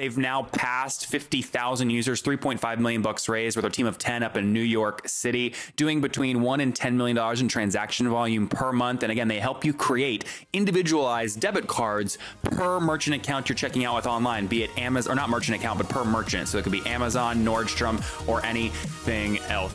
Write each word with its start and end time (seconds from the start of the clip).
They've 0.00 0.16
now 0.16 0.44
passed 0.44 1.04
50,000 1.08 1.90
users, 1.90 2.22
3.5 2.22 2.78
million 2.78 3.02
bucks 3.02 3.28
raised 3.28 3.54
with 3.54 3.66
a 3.66 3.68
team 3.68 3.84
of 3.84 3.98
10 3.98 4.22
up 4.22 4.34
in 4.38 4.50
New 4.50 4.62
York 4.62 5.06
City, 5.06 5.52
doing 5.76 6.00
between 6.00 6.40
1 6.40 6.60
and 6.62 6.74
10 6.74 6.96
million 6.96 7.16
dollars 7.16 7.42
in 7.42 7.48
transaction 7.48 8.08
volume 8.08 8.48
per 8.48 8.72
month. 8.72 9.02
And 9.02 9.12
again, 9.12 9.28
they 9.28 9.38
help 9.38 9.62
you 9.62 9.74
create 9.74 10.24
individualized 10.54 11.38
debit 11.38 11.66
cards 11.66 12.16
per 12.40 12.80
merchant 12.80 13.14
account 13.14 13.50
you're 13.50 13.56
checking 13.56 13.84
out 13.84 13.94
with 13.94 14.06
online, 14.06 14.46
be 14.46 14.62
it 14.62 14.70
Amazon 14.78 15.12
or 15.12 15.16
not 15.16 15.28
merchant 15.28 15.58
account, 15.58 15.76
but 15.76 15.90
per 15.90 16.02
merchant. 16.02 16.48
So 16.48 16.56
it 16.56 16.62
could 16.62 16.72
be 16.72 16.86
Amazon, 16.86 17.44
Nordstrom, 17.44 18.00
or 18.26 18.42
anything 18.46 19.38
else. 19.50 19.74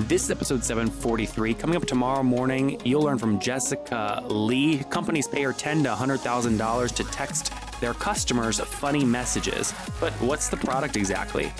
This 0.00 0.24
is 0.24 0.30
episode 0.30 0.62
743. 0.62 1.54
Coming 1.54 1.74
up 1.74 1.86
tomorrow 1.86 2.22
morning, 2.22 2.78
you'll 2.84 3.00
learn 3.00 3.16
from 3.16 3.40
Jessica 3.40 4.22
Lee. 4.26 4.84
Companies 4.90 5.26
pay 5.26 5.42
her 5.42 5.54
10 5.54 5.84
to 5.84 5.88
$100,000 5.88 6.94
to 6.96 7.04
text 7.04 7.50
their 7.80 7.94
customers 7.94 8.60
funny 8.76 9.04
messages. 9.04 9.72
But 10.00 10.12
what's 10.14 10.48
the 10.48 10.56
product 10.56 10.96
exactly? 10.96 11.52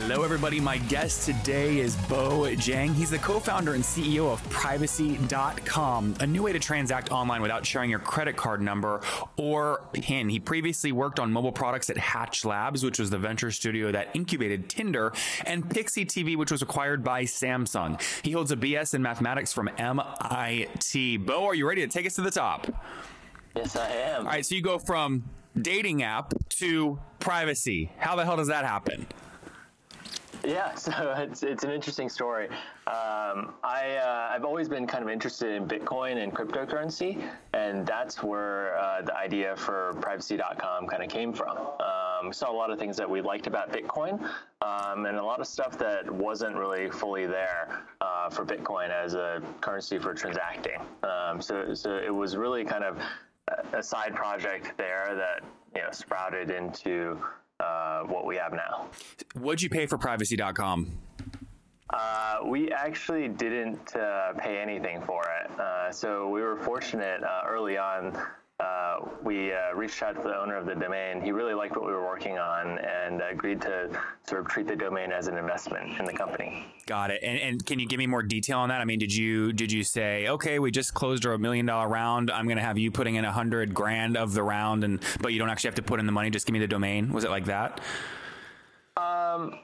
Hello, 0.00 0.22
everybody. 0.22 0.60
My 0.60 0.78
guest 0.78 1.26
today 1.26 1.78
is 1.78 1.96
Bo 2.08 2.42
Jiang. 2.42 2.94
He's 2.94 3.10
the 3.10 3.18
co 3.18 3.40
founder 3.40 3.74
and 3.74 3.82
CEO 3.82 4.32
of 4.32 4.48
Privacy.com, 4.48 6.14
a 6.20 6.26
new 6.26 6.44
way 6.44 6.52
to 6.52 6.58
transact 6.58 7.10
online 7.10 7.42
without 7.42 7.66
sharing 7.66 7.90
your 7.90 7.98
credit 7.98 8.36
card 8.36 8.62
number 8.62 9.00
or 9.36 9.82
PIN. 9.92 10.28
He 10.28 10.38
previously 10.38 10.92
worked 10.92 11.18
on 11.18 11.32
mobile 11.32 11.52
products 11.52 11.90
at 11.90 11.98
Hatch 11.98 12.44
Labs, 12.44 12.84
which 12.84 12.98
was 12.98 13.10
the 13.10 13.18
venture 13.18 13.50
studio 13.50 13.90
that 13.92 14.08
incubated 14.14 14.68
Tinder, 14.68 15.12
and 15.44 15.68
Pixie 15.68 16.06
TV, 16.06 16.36
which 16.36 16.52
was 16.52 16.62
acquired 16.62 17.02
by 17.02 17.24
Samsung. 17.24 18.00
He 18.22 18.30
holds 18.30 18.52
a 18.52 18.56
BS 18.56 18.94
in 18.94 19.02
mathematics 19.02 19.52
from 19.52 19.68
MIT. 19.78 21.16
Bo, 21.18 21.44
are 21.46 21.54
you 21.54 21.68
ready 21.68 21.82
to 21.82 21.88
take 21.88 22.06
us 22.06 22.14
to 22.14 22.22
the 22.22 22.30
top? 22.30 22.66
Yes, 23.56 23.74
I 23.74 23.88
am. 23.88 24.20
All 24.20 24.32
right, 24.32 24.46
so 24.46 24.54
you 24.54 24.62
go 24.62 24.78
from 24.78 25.24
dating 25.60 26.02
app 26.02 26.32
to 26.58 26.98
privacy. 27.20 27.90
How 27.98 28.16
the 28.16 28.24
hell 28.24 28.36
does 28.36 28.48
that 28.48 28.64
happen? 28.64 29.06
Yeah, 30.44 30.74
so 30.76 31.14
it's 31.18 31.42
it's 31.42 31.64
an 31.64 31.70
interesting 31.70 32.08
story. 32.08 32.48
Um, 32.86 33.54
I 33.62 33.98
uh, 34.02 34.30
I've 34.32 34.44
always 34.44 34.68
been 34.68 34.86
kind 34.86 35.02
of 35.02 35.10
interested 35.10 35.54
in 35.54 35.66
Bitcoin 35.66 36.22
and 36.22 36.32
cryptocurrency, 36.34 37.22
and 37.52 37.86
that's 37.86 38.22
where 38.22 38.78
uh, 38.78 39.02
the 39.02 39.16
idea 39.16 39.56
for 39.56 39.94
Privacy.com 40.00 40.86
kind 40.86 41.02
of 41.02 41.08
came 41.08 41.32
from. 41.32 41.56
Um, 41.58 42.28
we 42.28 42.32
saw 42.32 42.50
a 42.50 42.56
lot 42.56 42.70
of 42.70 42.78
things 42.78 42.96
that 42.96 43.08
we 43.08 43.20
liked 43.20 43.46
about 43.46 43.72
Bitcoin, 43.72 44.22
um, 44.62 45.06
and 45.06 45.18
a 45.18 45.22
lot 45.22 45.40
of 45.40 45.46
stuff 45.46 45.78
that 45.78 46.10
wasn't 46.10 46.56
really 46.56 46.90
fully 46.90 47.26
there 47.26 47.82
uh, 48.00 48.30
for 48.30 48.44
Bitcoin 48.44 48.90
as 48.90 49.14
a 49.14 49.42
currency 49.60 49.98
for 49.98 50.14
transacting. 50.14 50.80
Um, 51.02 51.40
so 51.40 51.74
so 51.74 51.96
it 51.96 52.14
was 52.14 52.36
really 52.36 52.64
kind 52.64 52.84
of 52.84 52.98
a 53.72 53.82
side 53.82 54.14
project 54.14 54.72
there 54.76 55.14
that 55.14 55.48
you 55.74 55.82
know 55.82 55.88
sprouted 55.90 56.50
into 56.50 57.18
uh, 57.60 58.02
what 58.02 58.26
we 58.26 58.36
have 58.36 58.52
now. 58.52 58.88
What'd 59.34 59.62
you 59.62 59.68
pay 59.68 59.86
for 59.86 59.98
privacy.com? 59.98 60.98
Uh, 61.90 62.38
we 62.44 62.70
actually 62.70 63.28
didn't 63.28 63.96
uh, 63.96 64.34
pay 64.34 64.58
anything 64.58 65.00
for 65.02 65.22
it. 65.42 65.58
Uh, 65.58 65.90
so 65.90 66.28
we 66.28 66.42
were 66.42 66.56
fortunate 66.56 67.22
uh, 67.22 67.42
early 67.46 67.78
on. 67.78 68.16
Uh, 68.60 68.98
we 69.22 69.52
reached 69.74 70.02
out 70.02 70.16
to 70.16 70.22
the 70.22 70.36
owner 70.36 70.56
of 70.56 70.66
the 70.66 70.74
domain. 70.74 71.20
He 71.20 71.30
really 71.30 71.54
liked 71.54 71.76
what 71.76 71.86
we 71.86 71.92
were 71.92 72.04
working 72.04 72.38
on 72.38 72.78
and 72.78 73.22
agreed 73.22 73.60
to 73.62 73.88
sort 74.26 74.40
of 74.40 74.48
treat 74.48 74.66
the 74.66 74.74
domain 74.74 75.12
as 75.12 75.28
an 75.28 75.36
investment 75.36 75.96
in 75.98 76.04
the 76.04 76.12
company. 76.12 76.66
Got 76.86 77.12
it. 77.12 77.22
And, 77.22 77.38
and 77.38 77.64
can 77.64 77.78
you 77.78 77.86
give 77.86 77.98
me 77.98 78.08
more 78.08 78.22
detail 78.22 78.58
on 78.58 78.70
that? 78.70 78.80
I 78.80 78.84
mean, 78.84 78.98
did 78.98 79.14
you 79.14 79.52
did 79.52 79.70
you 79.70 79.84
say, 79.84 80.26
okay, 80.26 80.58
we 80.58 80.72
just 80.72 80.92
closed 80.92 81.24
our 81.24 81.38
million 81.38 81.66
dollar 81.66 81.88
round. 81.88 82.32
I'm 82.32 82.46
going 82.46 82.56
to 82.56 82.62
have 82.62 82.78
you 82.78 82.90
putting 82.90 83.14
in 83.14 83.24
a 83.24 83.30
hundred 83.30 83.72
grand 83.72 84.16
of 84.16 84.34
the 84.34 84.42
round, 84.42 84.82
and 84.82 85.00
but 85.20 85.32
you 85.32 85.38
don't 85.38 85.50
actually 85.50 85.68
have 85.68 85.76
to 85.76 85.82
put 85.82 86.00
in 86.00 86.06
the 86.06 86.12
money. 86.12 86.30
Just 86.30 86.46
give 86.46 86.52
me 86.52 86.58
the 86.58 86.66
domain. 86.66 87.12
Was 87.12 87.22
it 87.22 87.30
like 87.30 87.44
that? 87.44 87.80
Um, 88.96 89.60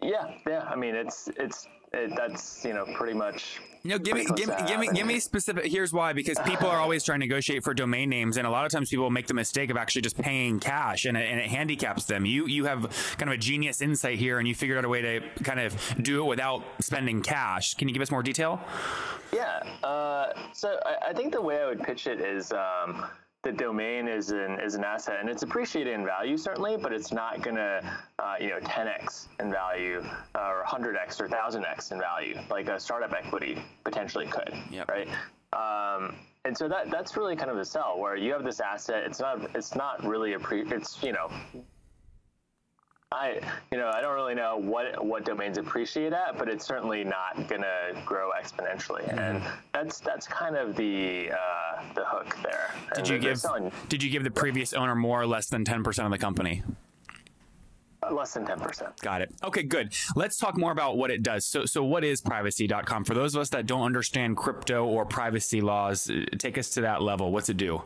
yeah, 0.00 0.32
yeah. 0.46 0.64
I 0.70 0.76
mean, 0.76 0.94
it's 0.94 1.28
it's 1.36 1.66
it, 1.92 2.12
that's 2.16 2.64
you 2.64 2.74
know 2.74 2.84
pretty 2.94 3.14
much. 3.14 3.60
Know, 3.84 3.98
give 3.98 4.16
me 4.16 4.26
give, 4.36 4.50
give 4.66 4.80
me 4.80 4.88
give 4.92 5.06
me 5.06 5.20
specific. 5.20 5.64
Here's 5.66 5.92
why: 5.92 6.12
because 6.12 6.38
people 6.40 6.68
are 6.68 6.78
always 6.78 7.04
trying 7.04 7.20
to 7.20 7.26
negotiate 7.26 7.64
for 7.64 7.72
domain 7.72 8.10
names, 8.10 8.36
and 8.36 8.46
a 8.46 8.50
lot 8.50 8.66
of 8.66 8.72
times 8.72 8.90
people 8.90 9.08
make 9.10 9.26
the 9.26 9.34
mistake 9.34 9.70
of 9.70 9.76
actually 9.76 10.02
just 10.02 10.18
paying 10.18 10.60
cash, 10.60 11.04
and 11.04 11.16
it, 11.16 11.28
and 11.30 11.40
it 11.40 11.46
handicaps 11.46 12.04
them. 12.04 12.26
You 12.26 12.46
you 12.46 12.64
have 12.66 12.82
kind 13.16 13.30
of 13.30 13.34
a 13.34 13.38
genius 13.38 13.80
insight 13.80 14.18
here, 14.18 14.38
and 14.38 14.46
you 14.46 14.54
figured 14.54 14.76
out 14.76 14.84
a 14.84 14.88
way 14.88 15.00
to 15.00 15.20
kind 15.42 15.60
of 15.60 15.76
do 16.02 16.22
it 16.22 16.26
without 16.26 16.62
spending 16.80 17.22
cash. 17.22 17.74
Can 17.74 17.88
you 17.88 17.94
give 17.94 18.02
us 18.02 18.10
more 18.10 18.22
detail? 18.22 18.60
Yeah. 19.32 19.62
Uh, 19.82 20.32
so 20.52 20.78
I, 20.84 21.10
I, 21.10 21.12
think 21.12 21.32
the 21.32 21.42
way 21.42 21.60
I 21.62 21.66
would 21.66 21.82
pitch 21.82 22.06
it 22.06 22.20
is. 22.20 22.52
Um, 22.52 23.06
the 23.42 23.52
domain 23.52 24.08
is 24.08 24.30
an 24.30 24.58
is 24.60 24.74
an 24.74 24.84
asset 24.84 25.18
and 25.20 25.28
it's 25.28 25.42
appreciated 25.42 25.94
in 25.94 26.04
value 26.04 26.36
certainly, 26.36 26.76
but 26.76 26.92
it's 26.92 27.12
not 27.12 27.40
gonna 27.40 27.80
uh, 28.18 28.34
you 28.40 28.48
know 28.48 28.58
10x 28.60 29.28
in 29.40 29.50
value 29.50 30.02
uh, 30.34 30.38
or 30.38 30.64
100x 30.66 31.20
or 31.20 31.28
1000x 31.28 31.92
in 31.92 31.98
value 31.98 32.38
like 32.50 32.68
a 32.68 32.80
startup 32.80 33.12
equity 33.12 33.62
potentially 33.84 34.26
could. 34.26 34.52
Yep. 34.70 34.88
Right. 34.88 35.08
Um, 35.52 36.16
and 36.44 36.56
so 36.56 36.68
that 36.68 36.90
that's 36.90 37.16
really 37.16 37.36
kind 37.36 37.50
of 37.50 37.56
the 37.56 37.64
sell 37.64 37.98
where 37.98 38.16
you 38.16 38.32
have 38.32 38.44
this 38.44 38.60
asset. 38.60 39.04
It's 39.04 39.20
not 39.20 39.54
it's 39.54 39.74
not 39.74 40.04
really 40.04 40.32
a 40.32 40.38
pre. 40.38 40.62
It's 40.62 41.02
you 41.02 41.12
know 41.12 41.30
I, 43.10 43.40
you 43.72 43.78
know, 43.78 43.88
I 43.88 44.02
don't 44.02 44.14
really 44.14 44.34
know 44.34 44.58
what 44.58 45.02
what 45.02 45.24
domains 45.24 45.56
appreciate 45.56 46.12
at, 46.12 46.36
but 46.36 46.46
it's 46.46 46.66
certainly 46.66 47.04
not 47.04 47.48
going 47.48 47.62
to 47.62 48.02
grow 48.04 48.30
exponentially, 48.38 49.08
mm-hmm. 49.08 49.18
and 49.18 49.42
that's 49.72 49.98
that's 50.00 50.26
kind 50.26 50.56
of 50.56 50.76
the 50.76 51.30
uh, 51.32 51.82
the 51.94 52.04
hook 52.04 52.36
there. 52.42 52.70
Did 52.90 52.98
and 52.98 53.08
you 53.08 53.18
give 53.18 53.38
selling, 53.38 53.72
Did 53.88 54.02
you 54.02 54.10
give 54.10 54.24
the 54.24 54.30
previous 54.30 54.74
owner 54.74 54.94
more 54.94 55.22
or 55.22 55.26
less 55.26 55.48
than 55.48 55.64
ten 55.64 55.82
percent 55.82 56.04
of 56.04 56.12
the 56.12 56.18
company? 56.18 56.62
Uh, 58.00 58.14
less 58.14 58.32
than 58.34 58.46
10%. 58.46 59.00
Got 59.00 59.22
it. 59.22 59.34
Okay, 59.42 59.64
good. 59.64 59.92
Let's 60.14 60.38
talk 60.38 60.56
more 60.56 60.70
about 60.70 60.96
what 60.96 61.10
it 61.10 61.24
does. 61.24 61.44
So, 61.44 61.64
so 61.64 61.82
what 61.82 62.04
is 62.04 62.20
privacy.com? 62.20 63.04
For 63.04 63.14
those 63.14 63.34
of 63.34 63.40
us 63.40 63.48
that 63.48 63.66
don't 63.66 63.82
understand 63.82 64.36
crypto 64.36 64.86
or 64.86 65.04
privacy 65.04 65.60
laws, 65.60 66.08
uh, 66.08 66.24
take 66.38 66.58
us 66.58 66.70
to 66.70 66.82
that 66.82 67.02
level. 67.02 67.32
What's 67.32 67.48
it 67.48 67.56
do? 67.56 67.82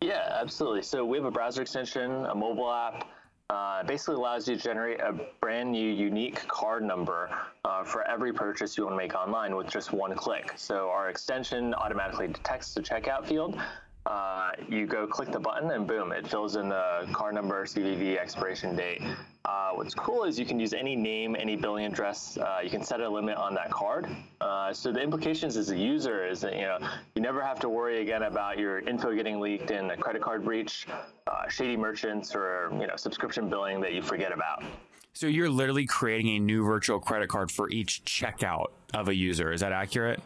Yeah, 0.00 0.38
absolutely. 0.40 0.82
So, 0.82 1.04
we 1.04 1.16
have 1.18 1.24
a 1.24 1.30
browser 1.32 1.60
extension, 1.60 2.24
a 2.26 2.34
mobile 2.36 2.70
app, 2.70 3.08
uh, 3.50 3.82
basically 3.82 4.14
allows 4.14 4.48
you 4.48 4.56
to 4.56 4.62
generate 4.62 5.00
a 5.00 5.14
brand 5.40 5.70
new 5.70 5.90
unique 5.90 6.46
card 6.48 6.82
number 6.82 7.30
uh, 7.64 7.84
for 7.84 8.02
every 8.08 8.32
purchase 8.32 8.76
you 8.76 8.84
want 8.84 8.94
to 8.94 8.96
make 8.96 9.14
online 9.14 9.54
with 9.54 9.68
just 9.68 9.92
one 9.92 10.14
click. 10.14 10.52
So 10.56 10.88
our 10.88 11.10
extension 11.10 11.74
automatically 11.74 12.28
detects 12.28 12.72
the 12.74 12.80
checkout 12.80 13.26
field. 13.26 13.60
Uh, 14.06 14.50
you 14.68 14.86
go 14.86 15.06
click 15.06 15.30
the 15.30 15.40
button 15.40 15.70
and 15.70 15.86
boom, 15.86 16.12
it 16.12 16.26
fills 16.26 16.56
in 16.56 16.68
the 16.68 17.06
card 17.12 17.34
number, 17.34 17.64
CVV, 17.64 18.18
expiration 18.18 18.76
date, 18.76 19.02
uh, 19.44 19.72
what's 19.72 19.94
cool 19.94 20.24
is 20.24 20.38
you 20.38 20.46
can 20.46 20.58
use 20.58 20.72
any 20.72 20.96
name, 20.96 21.36
any 21.38 21.54
billing 21.54 21.84
address. 21.84 22.38
Uh, 22.38 22.60
you 22.62 22.70
can 22.70 22.82
set 22.82 23.00
a 23.00 23.08
limit 23.08 23.36
on 23.36 23.54
that 23.54 23.70
card. 23.70 24.08
Uh, 24.40 24.72
so 24.72 24.90
the 24.90 25.00
implications 25.00 25.56
as 25.56 25.70
a 25.70 25.76
user 25.76 26.26
is 26.26 26.40
that 26.40 26.54
you 26.54 26.62
know 26.62 26.78
you 27.14 27.20
never 27.20 27.42
have 27.42 27.60
to 27.60 27.68
worry 27.68 28.00
again 28.00 28.22
about 28.22 28.58
your 28.58 28.78
info 28.80 29.14
getting 29.14 29.40
leaked 29.40 29.70
in 29.70 29.90
a 29.90 29.96
credit 29.96 30.22
card 30.22 30.44
breach, 30.44 30.86
uh, 31.26 31.48
shady 31.48 31.76
merchants, 31.76 32.34
or 32.34 32.70
you 32.80 32.86
know 32.86 32.96
subscription 32.96 33.50
billing 33.50 33.80
that 33.80 33.92
you 33.92 34.02
forget 34.02 34.32
about. 34.32 34.62
So 35.12 35.26
you're 35.26 35.50
literally 35.50 35.86
creating 35.86 36.28
a 36.36 36.38
new 36.38 36.64
virtual 36.64 36.98
credit 36.98 37.28
card 37.28 37.50
for 37.50 37.70
each 37.70 38.02
checkout 38.04 38.68
of 38.94 39.08
a 39.08 39.14
user. 39.14 39.52
Is 39.52 39.60
that 39.60 39.72
accurate? 39.72 40.20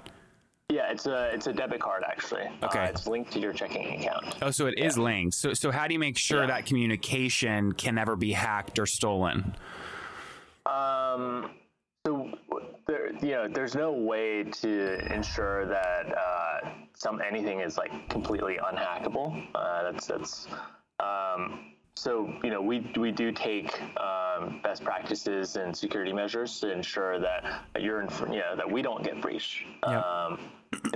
Yeah, 0.70 0.90
it's 0.90 1.06
a 1.06 1.30
it's 1.32 1.46
a 1.46 1.52
debit 1.54 1.80
card 1.80 2.04
actually. 2.06 2.46
Okay, 2.62 2.80
uh, 2.80 2.88
it's 2.88 3.06
linked 3.06 3.32
to 3.32 3.40
your 3.40 3.54
checking 3.54 4.00
account. 4.00 4.36
Oh, 4.42 4.50
so 4.50 4.66
it 4.66 4.74
yeah. 4.76 4.84
is 4.84 4.98
linked. 4.98 5.34
So 5.34 5.54
so 5.54 5.70
how 5.70 5.86
do 5.86 5.94
you 5.94 5.98
make 5.98 6.18
sure 6.18 6.42
yeah. 6.42 6.48
that 6.48 6.66
communication 6.66 7.72
can 7.72 7.94
never 7.94 8.16
be 8.16 8.32
hacked 8.32 8.78
or 8.78 8.84
stolen? 8.84 9.56
Um, 10.66 11.52
so 12.06 12.30
there, 12.86 13.14
you 13.14 13.30
know, 13.30 13.48
there's 13.48 13.74
no 13.74 13.92
way 13.92 14.44
to 14.44 15.14
ensure 15.14 15.66
that 15.68 16.14
uh, 16.14 16.68
some 16.92 17.22
anything 17.22 17.60
is 17.60 17.78
like 17.78 18.10
completely 18.10 18.58
unhackable. 18.62 19.46
Uh, 19.54 19.84
that's 19.84 20.06
that's. 20.06 20.48
Um, 21.00 21.72
so 21.96 22.30
you 22.44 22.50
know 22.50 22.60
we 22.60 22.80
we 22.98 23.10
do 23.10 23.32
take 23.32 23.80
um, 24.38 24.60
best 24.62 24.84
practices 24.84 25.56
and 25.56 25.76
security 25.76 26.12
measures 26.12 26.60
to 26.60 26.72
ensure 26.72 27.18
that 27.18 27.62
you're 27.78 28.00
in, 28.00 28.08
you 28.32 28.38
know 28.38 28.56
that 28.56 28.70
we 28.70 28.82
don't 28.82 29.02
get 29.02 29.20
breached. 29.20 29.64
Yep. 29.86 30.04
Um, 30.04 30.38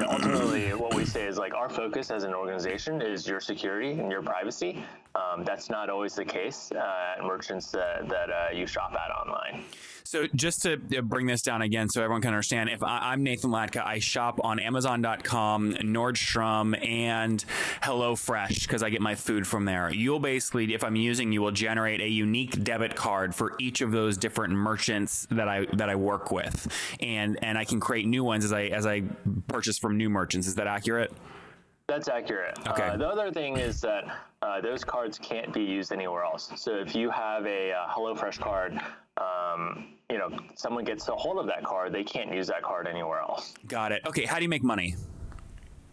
ultimately, 0.09 0.75
what 0.75 0.95
we 0.95 1.05
say 1.05 1.27
is 1.27 1.39
like 1.39 1.55
our 1.55 1.69
focus 1.69 2.11
as 2.11 2.25
an 2.25 2.35
organization 2.35 3.01
is 3.01 3.27
your 3.27 3.41
security 3.41 3.93
and 3.93 4.11
your 4.11 4.23
privacy. 4.23 4.85
Um, 5.15 5.45
that's 5.45 5.69
not 5.69 5.91
always 5.91 6.15
the 6.15 6.25
case 6.25 6.73
uh, 6.75 7.17
at 7.19 7.25
merchants 7.25 7.71
that, 7.73 8.09
that 8.09 8.31
uh, 8.31 8.49
you 8.53 8.67
shop 8.67 8.95
at 8.95 9.11
online. 9.11 9.65
So 10.05 10.27
just 10.35 10.63
to 10.63 10.77
bring 10.77 11.27
this 11.27 11.43
down 11.43 11.63
again, 11.63 11.89
so 11.89 12.03
everyone 12.03 12.23
can 12.23 12.31
understand, 12.31 12.71
if 12.71 12.83
I, 12.83 13.13
am 13.13 13.23
Nathan 13.23 13.51
Latka, 13.51 13.85
I 13.85 13.99
shop 13.99 14.41
on 14.43 14.59
Amazon.com, 14.59 15.75
Nordstrom, 15.75 16.87
and 16.87 17.45
HelloFresh 17.83 18.63
because 18.63 18.83
I 18.83 18.91
get 18.91 19.01
my 19.01 19.15
food 19.15 19.47
from 19.47 19.65
there. 19.65 19.93
You'll 19.93 20.21
basically, 20.21 20.75
if 20.75 20.83
I'm 20.83 20.97
using, 20.97 21.33
you 21.33 21.41
will 21.41 21.51
generate 21.51 22.01
a 22.01 22.09
unique 22.09 22.63
debit 22.63 22.95
card 22.95 23.32
for 23.33 23.55
each 23.59 23.81
of 23.81 23.91
those 23.91 24.17
different 24.17 24.55
merchants 24.55 25.27
that 25.31 25.49
I 25.49 25.67
that 25.75 25.89
I 25.89 25.97
work 25.97 26.31
with, 26.31 26.69
and 27.01 27.43
and 27.43 27.59
I 27.59 27.65
can 27.65 27.81
create 27.81 28.07
new 28.07 28.25
ones 28.25 28.45
as 28.45 28.53
I 28.53 28.65
as 28.65 28.87
I 28.87 29.03
purchase 29.49 29.79
from 29.79 29.97
new 29.97 30.11
merchants. 30.11 30.47
Is 30.47 30.55
that 30.57 30.67
accurate? 30.67 31.13
That's 31.89 32.09
accurate. 32.09 32.59
Okay. 32.67 32.89
Uh, 32.89 32.97
the 32.97 33.07
other 33.07 33.31
thing 33.31 33.59
is 33.59 33.81
that 33.83 34.05
uh, 34.41 34.61
those 34.61 34.83
cards 34.85 35.19
can't 35.19 35.53
be 35.53 35.63
used 35.63 35.93
anywhere 35.93 36.23
else. 36.25 36.51
So 36.57 36.77
if 36.77 36.95
you 36.95 37.11
have 37.11 37.45
a 37.45 37.73
uh, 37.73 37.87
HelloFresh 37.89 38.39
card, 38.39 38.81
um, 39.19 39.89
you 40.11 40.17
know, 40.17 40.31
someone 40.55 40.85
gets 40.85 41.09
a 41.09 41.13
hold 41.13 41.39
of 41.39 41.47
that 41.49 41.65
card, 41.65 41.93
they 41.93 42.05
can't 42.05 42.33
use 42.33 42.47
that 42.47 42.63
card 42.63 42.87
anywhere 42.87 43.21
else. 43.21 43.55
Got 43.67 43.93
it. 43.93 44.03
Okay. 44.07 44.25
How 44.25 44.37
do 44.37 44.43
you 44.43 44.49
make 44.49 44.63
money? 44.63 44.95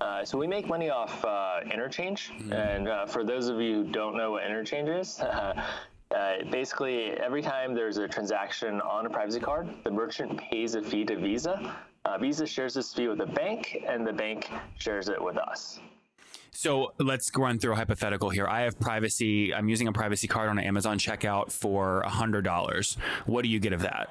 Uh, 0.02 0.24
so 0.24 0.38
we 0.38 0.48
make 0.48 0.68
money 0.68 0.90
off 0.90 1.26
uh, 1.26 1.60
interchange, 1.66 2.30
mm-hmm. 2.30 2.54
and 2.54 2.88
uh, 2.88 3.06
for 3.06 3.26
those 3.26 3.50
of 3.50 3.60
you 3.60 3.84
who 3.84 3.92
don't 3.92 4.16
know 4.16 4.32
what 4.32 4.46
interchange 4.46 4.88
is, 4.88 5.22
uh, 6.16 6.44
basically 6.50 7.12
every 7.12 7.42
time 7.42 7.76
there's 7.76 7.98
a 7.98 8.08
transaction 8.08 8.82
on 8.82 9.06
a 9.06 9.10
privacy 9.10 9.40
card, 9.40 9.70
the 9.84 9.92
merchant 9.92 10.38
pays 10.38 10.76
a 10.76 10.82
fee 10.82 11.06
to 11.06 11.16
Visa. 11.16 11.76
Uh, 12.06 12.18
Visa 12.18 12.48
shares 12.48 12.74
this 12.74 12.94
fee 12.94 13.08
with 13.08 13.20
the 13.20 13.26
bank, 13.28 13.84
and 13.88 14.08
the 14.08 14.14
bank 14.14 14.50
shares 14.78 15.10
it 15.10 15.22
with 15.22 15.38
us. 15.38 15.80
So 16.52 16.94
let's 17.00 17.30
run 17.38 17.60
through 17.60 17.74
a 17.74 17.76
hypothetical 17.76 18.30
here. 18.30 18.48
I 18.48 18.62
have 18.62 18.80
privacy. 18.80 19.54
I'm 19.54 19.70
using 19.70 19.88
a 19.88 19.94
privacy 19.94 20.28
card 20.28 20.50
on 20.50 20.58
an 20.58 20.66
Amazon 20.66 20.98
checkout 20.98 21.52
for 21.52 22.04
hundred 22.06 22.44
dollars. 22.44 22.98
What 23.28 23.44
do 23.44 23.50
you 23.50 23.60
get 23.60 23.74
of 23.74 23.82
that? 23.82 24.10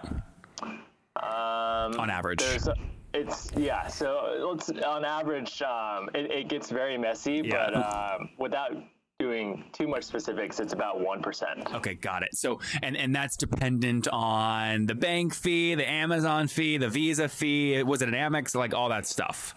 Um, 0.63 1.99
on 1.99 2.11
average. 2.11 2.43
A, 2.43 2.75
it's 3.13 3.51
yeah. 3.57 3.89
So 3.89 4.51
let's 4.51 4.71
on 4.71 5.05
average, 5.05 5.61
um, 5.63 6.09
it, 6.15 6.31
it, 6.31 6.49
gets 6.49 6.71
very 6.71 6.97
messy, 6.97 7.43
yeah. 7.45 7.71
but 7.71 8.21
um, 8.21 8.29
without 8.39 8.73
doing 9.19 9.65
too 9.73 9.89
much 9.89 10.05
specifics, 10.05 10.61
it's 10.61 10.73
about 10.73 11.01
one 11.01 11.21
percent. 11.21 11.75
Okay, 11.75 11.95
got 11.95 12.23
it. 12.23 12.37
So 12.37 12.61
and 12.85 12.97
and 12.97 13.13
that's 13.13 13.37
dependent 13.37 14.07
on 14.13 14.87
the 14.87 14.95
bank 14.95 15.35
fee, 15.35 15.75
the 15.75 15.89
Amazon 15.89 16.47
fee, 16.47 16.77
the 16.79 16.89
Visa 16.89 17.29
fee. 17.29 17.83
Was 17.83 18.01
it 18.01 18.09
an 18.09 18.15
Amex? 18.15 18.55
Like 18.55 18.75
all 18.75 18.91
that 18.91 19.07
stuff. 19.07 19.57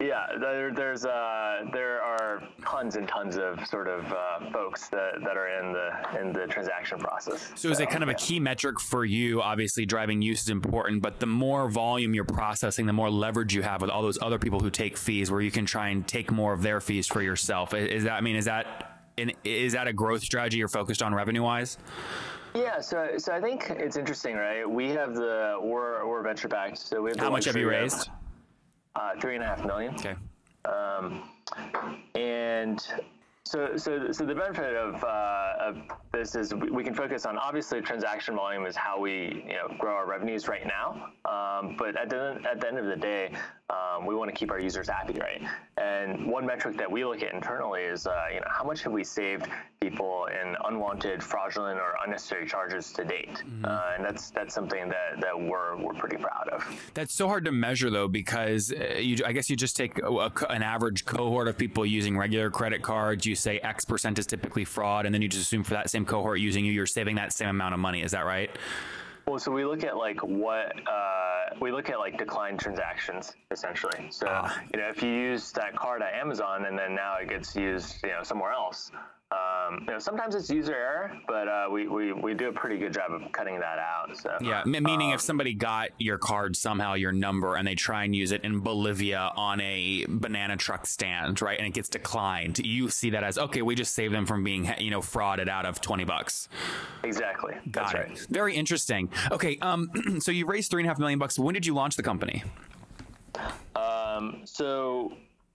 Yeah, 0.00 0.26
there, 0.40 0.74
there's 0.74 1.04
uh, 1.04 1.64
there 1.72 2.02
are 2.02 2.42
tons 2.66 2.96
and 2.96 3.06
tons 3.06 3.36
of 3.36 3.64
sort 3.66 3.86
of 3.86 4.04
uh, 4.12 4.50
folks 4.50 4.88
that, 4.88 5.20
that 5.24 5.36
are 5.36 5.60
in 5.60 5.72
the 5.72 6.20
in 6.20 6.32
the 6.32 6.46
transaction 6.48 6.98
process. 6.98 7.48
So, 7.50 7.54
so 7.54 7.68
is 7.70 7.80
it 7.80 7.90
kind 7.90 8.02
of 8.02 8.08
yeah. 8.08 8.16
a 8.16 8.18
key 8.18 8.40
metric 8.40 8.80
for 8.80 9.04
you? 9.04 9.40
Obviously, 9.40 9.86
driving 9.86 10.20
use 10.20 10.42
is 10.42 10.48
important, 10.48 11.00
but 11.00 11.20
the 11.20 11.26
more 11.26 11.70
volume 11.70 12.12
you're 12.12 12.24
processing, 12.24 12.86
the 12.86 12.92
more 12.92 13.08
leverage 13.08 13.54
you 13.54 13.62
have 13.62 13.80
with 13.80 13.90
all 13.90 14.02
those 14.02 14.20
other 14.20 14.38
people 14.38 14.58
who 14.58 14.68
take 14.68 14.96
fees, 14.96 15.30
where 15.30 15.40
you 15.40 15.52
can 15.52 15.64
try 15.64 15.88
and 15.90 16.06
take 16.08 16.32
more 16.32 16.52
of 16.52 16.62
their 16.62 16.80
fees 16.80 17.06
for 17.06 17.22
yourself. 17.22 17.72
Is 17.72 18.04
that 18.04 18.14
I 18.14 18.20
mean, 18.20 18.34
is 18.34 18.46
that 18.46 19.00
is 19.44 19.74
that 19.74 19.86
a 19.86 19.92
growth 19.92 20.22
strategy 20.22 20.58
you're 20.58 20.68
focused 20.68 21.02
on 21.02 21.14
revenue 21.14 21.42
wise? 21.42 21.78
Yeah, 22.56 22.80
so 22.80 23.12
so 23.16 23.32
I 23.32 23.40
think 23.40 23.70
it's 23.70 23.96
interesting, 23.96 24.34
right? 24.34 24.68
We 24.68 24.88
have 24.90 25.14
the 25.14 25.56
we're 25.62 26.04
we're 26.04 26.22
venture 26.22 26.48
backed, 26.48 26.78
so 26.78 27.00
we 27.00 27.10
have 27.10 27.20
how 27.20 27.30
much 27.30 27.44
have 27.44 27.56
you 27.56 27.68
raised? 27.68 28.10
Uh, 28.96 29.12
three 29.20 29.34
and 29.34 29.44
a 29.44 29.46
half 29.46 29.64
million. 29.64 29.94
Okay. 29.94 30.14
Um, 30.64 31.22
and 32.14 32.86
so, 33.54 33.76
so, 33.76 34.10
so 34.10 34.26
the 34.26 34.34
benefit 34.34 34.74
of, 34.74 35.04
uh, 35.04 35.52
of 35.60 35.76
this 36.12 36.34
is 36.34 36.52
we, 36.52 36.70
we, 36.70 36.82
can 36.82 36.92
focus 36.92 37.24
on 37.24 37.38
obviously 37.38 37.80
transaction 37.80 38.34
volume 38.34 38.66
is 38.66 38.74
how 38.74 38.98
we 38.98 39.44
you 39.46 39.54
know 39.54 39.68
grow 39.78 39.94
our 39.94 40.08
revenues 40.08 40.48
right 40.48 40.66
now. 40.66 41.10
Um, 41.24 41.76
but 41.78 41.96
at 41.96 42.10
the 42.10 42.40
at 42.50 42.60
the 42.60 42.66
end 42.66 42.78
of 42.78 42.86
the 42.86 42.96
day, 42.96 43.30
um, 43.70 44.04
we 44.06 44.14
want 44.14 44.30
to 44.30 44.36
keep 44.36 44.50
our 44.50 44.60
users 44.60 44.88
happy, 44.88 45.14
right? 45.14 45.42
And 45.78 46.26
one 46.30 46.44
metric 46.44 46.76
that 46.76 46.90
we 46.90 47.04
look 47.04 47.22
at 47.22 47.32
internally 47.32 47.82
is, 47.82 48.06
uh, 48.06 48.26
you 48.32 48.40
know, 48.40 48.46
how 48.48 48.62
much 48.62 48.82
have 48.82 48.92
we 48.92 49.02
saved 49.04 49.48
people 49.80 50.26
in 50.26 50.54
unwanted, 50.66 51.22
fraudulent, 51.22 51.78
or 51.78 51.94
unnecessary 52.04 52.46
charges 52.46 52.92
to 52.92 53.04
date? 53.04 53.30
Mm-hmm. 53.30 53.64
Uh, 53.64 53.80
and 53.96 54.04
that's 54.04 54.30
that's 54.30 54.54
something 54.54 54.88
that, 54.90 55.20
that 55.20 55.38
we're 55.38 55.76
we're 55.82 55.94
pretty 55.94 56.16
proud 56.16 56.48
of. 56.52 56.64
That's 56.92 57.14
so 57.14 57.26
hard 57.26 57.46
to 57.46 57.52
measure 57.52 57.88
though, 57.88 58.08
because 58.08 58.72
uh, 58.72 58.98
you, 58.98 59.16
I 59.24 59.32
guess 59.32 59.48
you 59.48 59.56
just 59.56 59.76
take 59.76 59.98
a, 59.98 60.30
an 60.50 60.62
average 60.62 61.06
cohort 61.06 61.48
of 61.48 61.56
people 61.56 61.86
using 61.86 62.18
regular 62.18 62.50
credit 62.50 62.82
cards. 62.82 63.24
You 63.24 63.34
say 63.44 63.60
X 63.60 63.84
percent 63.84 64.18
is 64.18 64.26
typically 64.26 64.64
fraud, 64.64 65.06
and 65.06 65.14
then 65.14 65.22
you 65.22 65.28
just 65.28 65.42
assume 65.42 65.62
for 65.62 65.74
that 65.74 65.90
same 65.90 66.04
cohort 66.04 66.40
using 66.40 66.64
you, 66.64 66.72
you're 66.72 66.86
saving 66.86 67.16
that 67.16 67.32
same 67.32 67.48
amount 67.48 67.74
of 67.74 67.80
money. 67.80 68.02
Is 68.02 68.10
that 68.12 68.24
right? 68.24 68.50
Well, 69.26 69.38
so 69.38 69.50
we 69.52 69.64
look 69.64 69.84
at 69.84 69.96
like 69.96 70.22
what 70.22 70.72
uh, 70.86 71.44
we 71.60 71.72
look 71.72 71.88
at 71.88 71.98
like 71.98 72.18
declined 72.18 72.60
transactions 72.60 73.34
essentially. 73.50 74.08
So 74.10 74.26
uh, 74.26 74.50
you 74.72 74.80
know, 74.80 74.88
if 74.88 75.02
you 75.02 75.08
use 75.08 75.52
that 75.52 75.76
card 75.76 76.02
at 76.02 76.12
Amazon 76.14 76.66
and 76.66 76.78
then 76.78 76.94
now 76.94 77.16
it 77.20 77.28
gets 77.28 77.54
used, 77.56 78.02
you 78.02 78.10
know, 78.10 78.22
somewhere 78.22 78.52
else, 78.52 78.90
um, 79.32 79.80
you 79.80 79.92
know, 79.92 79.98
sometimes 79.98 80.34
it's 80.34 80.50
user 80.50 80.74
error, 80.74 81.12
but 81.26 81.48
uh, 81.48 81.66
we, 81.70 81.88
we 81.88 82.12
we 82.12 82.34
do 82.34 82.48
a 82.48 82.52
pretty 82.52 82.78
good 82.78 82.92
job 82.92 83.10
of 83.10 83.32
cutting 83.32 83.58
that 83.58 83.78
out. 83.78 84.16
So 84.16 84.36
yeah, 84.40 84.62
meaning 84.64 85.08
um, 85.08 85.14
if 85.14 85.20
somebody 85.20 85.54
got 85.54 85.90
your 85.98 86.18
card 86.18 86.56
somehow, 86.56 86.94
your 86.94 87.12
number, 87.12 87.56
and 87.56 87.66
they 87.66 87.74
try 87.74 88.04
and 88.04 88.14
use 88.14 88.32
it 88.32 88.44
in 88.44 88.60
Bolivia 88.60 89.32
on 89.36 89.60
a 89.60 90.04
banana 90.08 90.56
truck 90.56 90.86
stand, 90.86 91.40
right, 91.40 91.58
and 91.58 91.66
it 91.66 91.74
gets 91.74 91.88
declined, 91.88 92.58
you 92.58 92.88
see 92.90 93.10
that 93.10 93.24
as 93.24 93.38
okay, 93.38 93.62
we 93.62 93.74
just 93.74 93.94
saved 93.94 94.14
them 94.14 94.26
from 94.26 94.44
being 94.44 94.70
you 94.78 94.90
know 94.90 95.00
frauded 95.00 95.48
out 95.48 95.64
of 95.64 95.80
twenty 95.80 96.04
bucks. 96.04 96.48
Exactly. 97.02 97.54
Got 97.70 97.92
That's 97.92 97.94
it. 97.94 98.08
Right. 98.08 98.26
Very 98.30 98.54
interesting. 98.54 99.10
Okay, 99.32 99.58
um, 99.62 99.90
so 100.20 100.30
you 100.32 100.46
raised 100.46 100.70
three 100.70 100.82
and 100.82 100.86
a 100.86 100.90
half 100.90 100.98
million 100.98 101.18
bucks. 101.18 101.38
When 101.38 101.54
did 101.54 101.66
you 101.66 101.74
launch 101.74 101.96
the 101.96 102.02
company? 102.02 102.44
Um, 103.74 104.42
so 104.44 105.12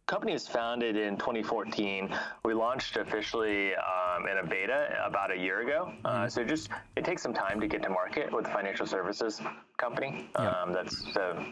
company 0.10 0.34
was 0.34 0.48
founded 0.48 0.98
in 0.98 1.16
2014. 1.18 2.10
We 2.44 2.54
launched 2.56 2.98
officially 2.98 3.76
um, 3.76 4.28
in 4.28 4.40
a 4.40 4.46
beta 4.46 5.02
about 5.06 5.32
a 5.32 5.38
year 5.38 5.62
ago. 5.62 5.94
Uh, 6.04 6.10
mm-hmm. 6.10 6.30
so 6.30 6.44
just 6.44 6.70
it 6.98 7.06
takes 7.06 7.22
some 7.22 7.34
time 7.34 7.62
to 7.62 7.68
get 7.68 7.84
to 7.84 7.90
market 7.90 8.34
with 8.34 8.48
a 8.48 8.50
financial 8.50 8.88
services 8.88 9.40
company. 9.78 10.30
Yeah. 10.38 10.50
Um, 10.50 10.74
that's 10.74 11.14
so. 11.14 11.46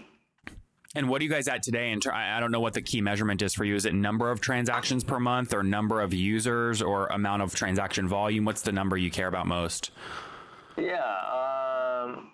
And 0.95 1.07
what 1.07 1.21
are 1.21 1.24
you 1.24 1.30
guys 1.30 1.48
at 1.48 1.62
today? 1.62 1.92
And 1.92 2.04
I 2.12 2.39
don't 2.39 2.51
know 2.51 2.59
what 2.59 2.74
the 2.74 2.81
key 2.81 3.01
measurement 3.01 3.44
is 3.44 3.54
for 3.54 3.63
you. 3.63 3.75
Is 3.75 3.86
it 3.86 3.94
number 3.94 4.31
of 4.31 4.42
transactions 4.42 5.03
per 5.03 5.19
month, 5.19 5.53
or 5.53 5.62
number 5.62 6.01
of 6.01 6.12
users, 6.12 6.81
or 6.81 7.07
amount 7.07 7.44
of 7.44 7.53
transaction 7.53 8.07
volume? 8.07 8.45
What's 8.45 8.63
the 8.63 8.71
number 8.71 8.98
you 8.98 9.12
care 9.12 9.27
about 9.27 9.45
most? 9.45 9.92
Yeah. 10.75 11.03
Um, 12.06 12.31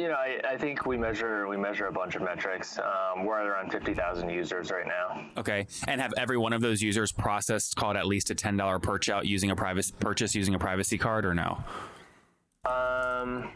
you 0.00 0.08
know, 0.08 0.14
I, 0.14 0.40
I, 0.52 0.56
think 0.56 0.86
we 0.86 0.96
measure 0.96 1.46
we 1.46 1.56
measure 1.56 1.86
a 1.86 1.92
bunch 1.92 2.14
of 2.14 2.22
metrics. 2.22 2.78
Um, 2.78 3.24
we're 3.24 3.38
at 3.38 3.46
around 3.46 3.70
fifty 3.70 3.92
thousand 3.92 4.30
users 4.30 4.70
right 4.70 4.86
now. 4.86 5.26
Okay, 5.36 5.66
and 5.86 6.00
have 6.00 6.14
every 6.16 6.38
one 6.38 6.52
of 6.52 6.62
those 6.62 6.80
users 6.80 7.12
processed 7.12 7.76
called 7.76 7.96
at 7.96 8.06
least 8.06 8.30
a 8.30 8.34
ten 8.34 8.56
dollar 8.56 8.78
purchase 8.78 9.12
out 9.12 9.26
using 9.26 9.50
a 9.50 9.56
private 9.56 9.90
purchase 10.00 10.34
using 10.34 10.54
a 10.54 10.58
privacy 10.58 10.96
card 10.96 11.26
or 11.26 11.34
no? 11.34 11.62
Um, 12.64 13.52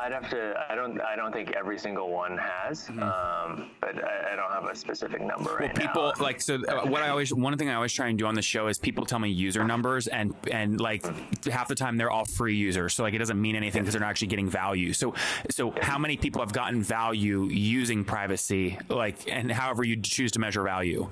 I'd 0.00 0.12
have 0.12 0.30
to. 0.30 0.54
I 0.68 0.76
don't. 0.76 1.00
I 1.00 1.16
don't 1.16 1.32
think 1.32 1.52
every 1.56 1.76
single 1.76 2.10
one 2.10 2.38
has. 2.38 2.86
Mm-hmm. 2.86 3.02
Um, 3.02 3.70
but 3.80 3.96
I, 4.04 4.32
I, 4.32 4.36
don't 4.36 4.52
have 4.52 4.64
a 4.70 4.76
specific 4.76 5.20
number 5.20 5.56
right 5.56 5.76
well, 5.76 5.86
people 5.86 6.12
now. 6.16 6.24
like 6.24 6.40
so. 6.40 6.62
Uh, 6.66 6.86
what 6.86 7.02
I 7.02 7.08
always 7.08 7.34
one 7.34 7.56
thing 7.58 7.68
I 7.68 7.74
always 7.74 7.92
try 7.92 8.06
and 8.06 8.16
do 8.16 8.26
on 8.26 8.34
the 8.36 8.42
show 8.42 8.68
is 8.68 8.78
people 8.78 9.04
tell 9.04 9.18
me 9.18 9.28
user 9.28 9.64
numbers 9.64 10.06
and 10.06 10.34
and 10.52 10.80
like 10.80 11.04
half 11.46 11.66
the 11.66 11.74
time 11.74 11.96
they're 11.96 12.10
all 12.10 12.24
free 12.24 12.54
users. 12.54 12.94
So 12.94 13.02
like 13.02 13.14
it 13.14 13.18
doesn't 13.18 13.40
mean 13.40 13.56
anything 13.56 13.82
because 13.82 13.94
they're 13.94 14.00
not 14.00 14.10
actually 14.10 14.28
getting 14.28 14.48
value. 14.48 14.92
So 14.92 15.14
so 15.50 15.74
how 15.82 15.98
many 15.98 16.16
people 16.16 16.42
have 16.42 16.52
gotten 16.52 16.80
value 16.80 17.44
using 17.46 18.04
privacy? 18.04 18.78
Like 18.88 19.28
and 19.28 19.50
however 19.50 19.82
you 19.82 20.00
choose 20.00 20.30
to 20.32 20.38
measure 20.38 20.62
value. 20.62 21.08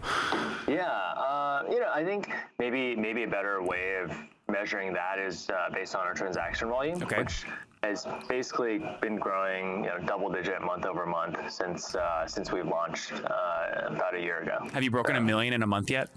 Yeah. 0.69 0.87
Uh, 0.87 1.65
you 1.69 1.81
know, 1.81 1.91
I 1.93 2.05
think 2.05 2.31
maybe 2.61 2.95
maybe 2.95 3.25
a 3.25 3.29
better 3.29 3.61
way 3.63 3.97
of 4.05 4.13
measuring 4.49 4.93
that 4.93 5.19
is 5.19 5.49
uh, 5.51 5.71
based 5.73 5.95
on 5.95 6.07
our 6.07 6.15
transaction 6.15 6.69
volume, 6.69 7.03
okay. 7.03 7.19
which 7.19 7.45
has 7.83 8.07
basically 8.29 8.79
been 9.01 9.17
growing, 9.17 9.85
you 9.85 9.91
know, 9.91 9.99
double 10.07 10.31
digit 10.31 10.61
month 10.63 10.87
over 10.87 11.07
month 11.07 11.37
since 11.51 11.95
uh, 11.95 12.27
since 12.27 12.53
we 12.53 12.63
launched 12.63 13.13
uh, 13.13 13.87
about 13.87 14.15
a 14.15 14.21
year 14.21 14.41
ago. 14.41 14.59
Have 14.73 14.83
you 14.83 14.91
broken 14.91 15.17
a 15.17 15.21
million 15.21 15.53
in 15.53 15.63
a 15.63 15.67
month 15.67 15.91
yet? 15.91 16.11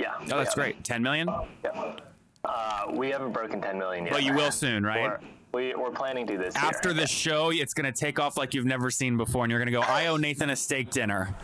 Yeah. 0.00 0.14
Oh, 0.20 0.38
that's 0.38 0.54
great. 0.54 0.82
Ten 0.84 1.02
million? 1.02 1.28
Yeah. 1.64 1.96
Uh, 2.44 2.92
we 2.92 3.10
haven't 3.10 3.32
broken 3.32 3.60
10 3.60 3.76
million 3.76 4.04
yet. 4.04 4.12
But 4.12 4.22
you 4.22 4.32
will 4.32 4.52
soon, 4.52 4.84
right? 4.84 5.18
we, 5.52 5.74
we're 5.74 5.90
planning 5.90 6.26
to 6.28 6.38
this 6.38 6.54
After 6.54 6.90
year. 6.90 7.00
the 7.00 7.06
show, 7.06 7.50
it's 7.50 7.74
going 7.74 7.92
to 7.92 7.98
take 7.98 8.20
off 8.20 8.36
like 8.36 8.54
you've 8.54 8.66
never 8.66 8.90
seen 8.90 9.16
before, 9.16 9.44
and 9.44 9.50
you're 9.50 9.58
going 9.58 9.66
to 9.66 9.72
go, 9.72 9.80
I 9.80 10.06
owe 10.06 10.16
Nathan 10.16 10.50
a 10.50 10.56
steak 10.56 10.90
dinner. 10.90 11.34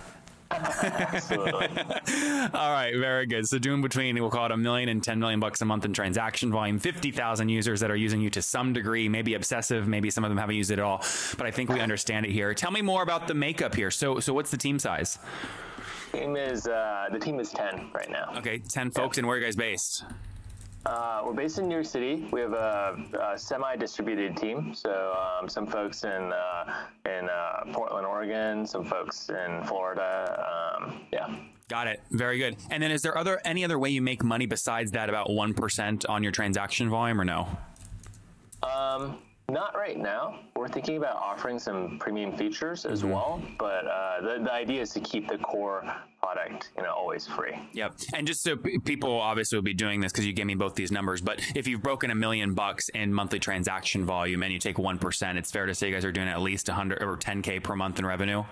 Absolutely. 0.53 1.69
All 2.55 2.73
right, 2.73 2.93
very 2.95 3.27
good. 3.27 3.49
So 3.49 3.59
doing 3.59 3.83
between 3.83 4.21
we'll 4.21 4.31
call 4.31 4.47
it 4.47 4.53
a 4.53 4.57
million 4.57 4.89
and 4.89 5.03
10 5.03 5.19
million 5.19 5.41
bucks 5.41 5.61
a 5.61 5.65
month 5.65 5.85
in 5.85 5.93
transaction 5.93 6.51
volume, 6.51 6.79
50,000 6.79 7.49
users 7.49 7.81
that 7.81 7.91
are 7.91 7.97
using 7.97 8.21
you 8.21 8.31
to 8.31 8.43
some 8.43 8.73
degree, 8.73 9.09
maybe 9.09 9.35
obsessive, 9.35 9.89
maybe 9.89 10.11
some 10.11 10.25
of 10.25 10.31
them 10.31 10.39
haven't 10.39 10.57
used 10.57 10.71
it 10.71 10.79
at 10.79 10.85
all, 10.85 11.05
but 11.37 11.47
I 11.47 11.51
think 11.51 11.71
we 11.71 11.81
understand 11.81 12.27
it 12.27 12.33
here. 12.33 12.55
Tell 12.55 12.71
me 12.71 12.83
more 12.83 13.03
about 13.03 13.27
the 13.27 13.35
makeup 13.35 13.75
here. 13.75 13.91
So 13.91 14.21
so 14.21 14.33
what's 14.33 14.51
the 14.51 14.57
team 14.57 14.79
size? 14.79 15.19
Team 16.13 16.37
is 16.37 16.67
uh, 16.67 17.09
the 17.11 17.19
team 17.19 17.41
is 17.41 17.51
10 17.51 17.91
right 17.95 18.11
now. 18.11 18.35
Okay, 18.37 18.59
10 18.59 18.91
folks, 18.91 19.17
yeah. 19.17 19.21
and 19.21 19.29
where 19.29 19.37
are 19.37 19.41
you 19.41 19.47
guys 19.47 19.57
based? 19.57 20.05
Uh, 20.85 21.23
we're 21.25 21.33
based 21.33 21.59
in 21.59 21.69
New 21.69 21.75
York 21.75 21.87
City. 21.87 22.27
We 22.33 22.41
have 22.41 22.53
a, 22.53 22.97
a 23.33 23.39
semi-distributed 23.39 24.37
team. 24.37 24.75
So 24.75 25.15
um, 25.17 25.49
some 25.49 25.67
folks 25.67 26.05
in 26.05 26.33
uh, 26.33 26.75
in 27.07 27.29
uh, 27.29 27.73
Portland, 27.73 28.07
Oregon, 28.07 28.67
some 28.67 28.85
folks 28.85 29.29
in 29.29 29.63
Florida. 29.65 30.75
Um, 30.81 31.01
yeah. 31.13 31.35
Got 31.69 31.87
it. 31.87 32.03
Very 32.11 32.39
good. 32.39 32.57
And 32.71 32.83
then, 32.83 32.91
is 32.91 33.03
there 33.03 33.17
other 33.17 33.41
any 33.45 33.65
other 33.65 33.79
way 33.79 33.91
you 33.91 34.03
make 34.03 34.25
money 34.25 34.47
besides 34.47 34.91
that 34.91 35.09
about 35.09 35.31
one 35.31 35.55
percent 35.55 36.05
on 36.07 36.23
your 36.23 36.33
transaction 36.33 36.91
volume, 36.91 37.21
or 37.21 37.25
no? 37.25 37.49
Um, 38.63 39.19
not 39.53 39.77
right 39.77 39.99
now. 39.99 40.41
We're 40.57 40.67
thinking 40.67 40.97
about 40.97 41.17
offering 41.17 41.59
some 41.59 41.99
premium 41.99 42.37
features 42.37 42.87
as 42.87 43.05
well, 43.05 43.41
but 43.59 43.87
uh, 43.87 44.21
the, 44.23 44.43
the 44.43 44.53
idea 44.53 44.81
is 44.81 44.93
to 44.95 45.01
keep 45.01 45.29
the 45.29 45.39
core 45.39 45.85
product, 46.23 46.71
you 46.77 46.83
know, 46.83 46.91
always 46.91 47.27
free. 47.27 47.59
Yep. 47.73 47.95
And 48.15 48.27
just 48.27 48.43
so 48.43 48.57
p- 48.57 48.79
people 48.79 49.21
obviously 49.21 49.57
will 49.57 49.63
be 49.63 49.75
doing 49.75 50.01
this 50.01 50.11
because 50.11 50.25
you 50.25 50.33
gave 50.33 50.47
me 50.47 50.55
both 50.55 50.75
these 50.75 50.91
numbers, 50.91 51.21
but 51.21 51.41
if 51.55 51.69
you've 51.69 51.83
broken 51.83 52.11
a 52.11 52.15
million 52.15 52.55
bucks 52.55 52.89
in 52.91 53.13
monthly 53.13 53.39
transaction 53.39 54.07
volume 54.07 54.43
and 54.43 54.53
you 54.53 54.59
take 54.59 54.77
1%, 54.77 55.37
it's 55.37 55.51
fair 55.51 55.67
to 55.67 55.75
say 55.75 55.89
you 55.89 55.95
guys 55.95 56.05
are 56.05 56.13
doing 56.13 56.29
at 56.29 56.41
least 56.41 56.69
100 56.69 57.03
or 57.03 57.17
10K 57.19 57.63
per 57.63 57.77
month 57.77 57.99
in 57.99 58.07
revenue. 58.07 58.43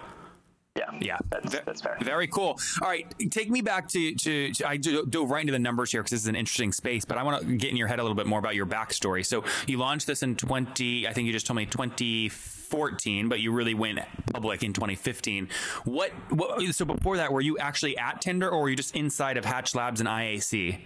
Yeah, 0.77 0.85
Yeah, 1.01 1.19
that's 1.31 1.53
Ve- 1.53 1.61
that's 1.67 1.81
fair. 1.83 1.99
Very 2.01 2.29
cool. 2.29 2.59
All 2.81 2.89
right, 2.89 3.05
take 3.31 3.51
me 3.51 3.61
back 3.61 3.89
to 3.89 4.15
to, 4.15 4.53
to 4.53 4.69
I 4.69 4.77
do- 4.77 5.05
dove 5.05 5.29
right 5.31 5.41
into 5.41 5.53
the 5.53 5.59
numbers 5.59 5.91
here 5.91 6.01
because 6.01 6.13
this 6.13 6.21
is 6.21 6.29
an 6.29 6.37
interesting 6.37 6.71
space. 6.73 7.05
But 7.05 7.19
I 7.19 7.25
want 7.25 7.43
to 7.45 7.57
get 7.57 7.71
in 7.71 7.77
your 7.77 7.89
head 7.89 7.99
a 7.99 8.03
little 8.03 8.15
bit 8.15 8.27
more 8.27 8.39
about 8.39 8.55
your 8.55 8.67
backstory. 8.67 9.27
So 9.27 9.43
you 9.67 9.79
launched 9.79 10.07
this 10.07 10.23
in 10.23 10.37
twenty. 10.37 11.09
I 11.09 11.13
think 11.13 11.27
you 11.27 11.33
just 11.33 11.47
told 11.47 11.57
me 11.57 11.67
twenty 11.67 12.29
fourteen, 12.29 13.29
but 13.29 13.41
you 13.41 13.51
really 13.51 13.75
went 13.75 13.99
public 14.33 14.63
in 14.63 14.73
twenty 14.73 14.95
fifteen. 14.95 15.49
What? 15.85 16.13
What? 16.31 16.63
So 16.75 16.85
before 16.85 17.17
that, 17.17 17.33
were 17.33 17.41
you 17.41 17.59
actually 17.59 17.99
at 17.99 18.21
Tinder, 18.21 18.49
or 18.49 18.63
were 18.63 18.69
you 18.69 18.77
just 18.77 18.95
inside 18.95 19.37
of 19.39 19.45
Hatch 19.45 19.75
Labs 19.75 19.99
and 20.01 20.09
IAC? 20.09 20.79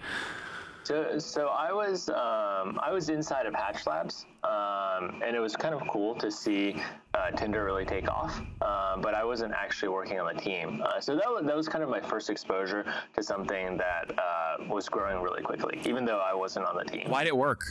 So, 0.85 1.19
so 1.19 1.49
I 1.49 1.73
was 1.73 2.11
um, 2.11 2.79
I 2.83 2.93
was 2.93 3.09
inside 3.09 3.47
of 3.47 3.55
Hatch 3.55 3.87
Labs, 3.87 4.27
um, 4.45 5.23
and 5.25 5.35
it 5.35 5.41
was 5.41 5.57
kind 5.57 5.75
of 5.75 5.81
cool 5.89 6.15
to 6.17 6.31
see 6.31 6.77
uh, 7.15 7.31
Tinder 7.31 7.65
really 7.65 7.87
take 7.87 8.07
off. 8.11 8.39
Um, 8.61 9.01
but 9.01 9.15
I 9.15 9.25
wasn't 9.25 9.55
actually 9.55 9.89
working 9.89 10.21
on 10.21 10.37
the 10.37 10.39
team, 10.39 10.83
uh, 10.85 11.01
so 11.01 11.17
that 11.17 11.27
was, 11.27 11.47
that 11.47 11.57
was 11.57 11.69
kind 11.69 11.83
of 11.83 11.89
my 11.89 12.01
first 12.01 12.29
exposure 12.29 12.85
to 13.17 13.23
something 13.23 13.79
that 13.79 14.13
uh, 14.19 14.57
was 14.69 14.91
growing 14.91 15.23
really 15.23 15.43
quickly, 15.43 15.81
even 15.87 16.05
though 16.05 16.21
I 16.21 16.35
wasn't 16.35 16.67
on 16.67 16.77
the 16.77 16.85
team. 16.85 17.09
Why 17.09 17.25
did 17.25 17.31
it 17.31 17.37
work? 17.37 17.65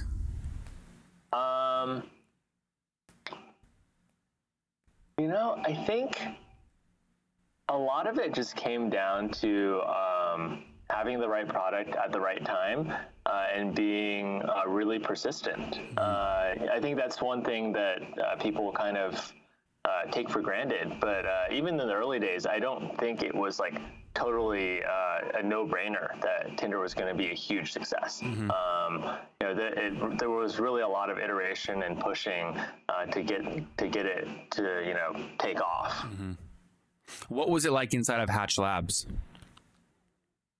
Um, 1.33 2.01
you 5.19 5.27
know, 5.27 5.61
I 5.63 5.75
think 5.85 6.19
a 7.69 7.77
lot 7.77 8.07
of 8.07 8.17
it 8.17 8.33
just 8.33 8.55
came 8.55 8.89
down 8.89 9.29
to 9.29 9.81
um, 9.83 10.63
having 10.93 11.19
the 11.19 11.27
right 11.27 11.47
product 11.47 11.95
at 11.95 12.11
the 12.11 12.19
right 12.19 12.43
time 12.45 12.91
uh, 13.25 13.45
and 13.53 13.73
being 13.73 14.41
uh, 14.43 14.67
really 14.67 14.99
persistent. 14.99 15.79
Uh, 15.97 16.53
I 16.71 16.79
think 16.81 16.97
that's 16.97 17.21
one 17.21 17.43
thing 17.43 17.73
that 17.73 18.01
uh, 18.19 18.35
people 18.37 18.71
kind 18.71 18.97
of 18.97 19.33
uh, 19.85 20.11
take 20.11 20.29
for 20.29 20.41
granted. 20.41 20.93
But 20.99 21.25
uh, 21.25 21.45
even 21.51 21.79
in 21.79 21.87
the 21.87 21.93
early 21.93 22.19
days, 22.19 22.45
I 22.45 22.59
don't 22.59 22.97
think 22.97 23.23
it 23.23 23.33
was 23.33 23.59
like 23.59 23.75
totally 24.13 24.83
uh, 24.83 25.39
a 25.39 25.43
no-brainer 25.43 26.21
that 26.21 26.57
Tinder 26.57 26.79
was 26.79 26.93
going 26.93 27.09
to 27.09 27.17
be 27.17 27.31
a 27.31 27.33
huge 27.33 27.71
success. 27.71 28.21
Um, 28.21 29.17
you 29.41 29.47
know, 29.47 29.55
the, 29.55 29.67
it, 29.85 30.19
there 30.19 30.29
was 30.29 30.59
really 30.59 30.83
a 30.83 30.87
lot 30.87 31.09
of 31.09 31.17
iteration 31.17 31.83
and 31.83 31.99
pushing 31.99 32.57
uh, 32.89 33.05
to 33.07 33.23
get 33.23 33.41
to 33.77 33.87
get 33.87 34.05
it 34.05 34.27
to 34.51 34.83
you 34.85 34.93
know 34.93 35.11
take 35.39 35.59
off. 35.59 36.05
What 37.27 37.49
was 37.49 37.65
it 37.65 37.71
like 37.71 37.93
inside 37.93 38.21
of 38.21 38.29
Hatch 38.29 38.57
Labs? 38.57 39.07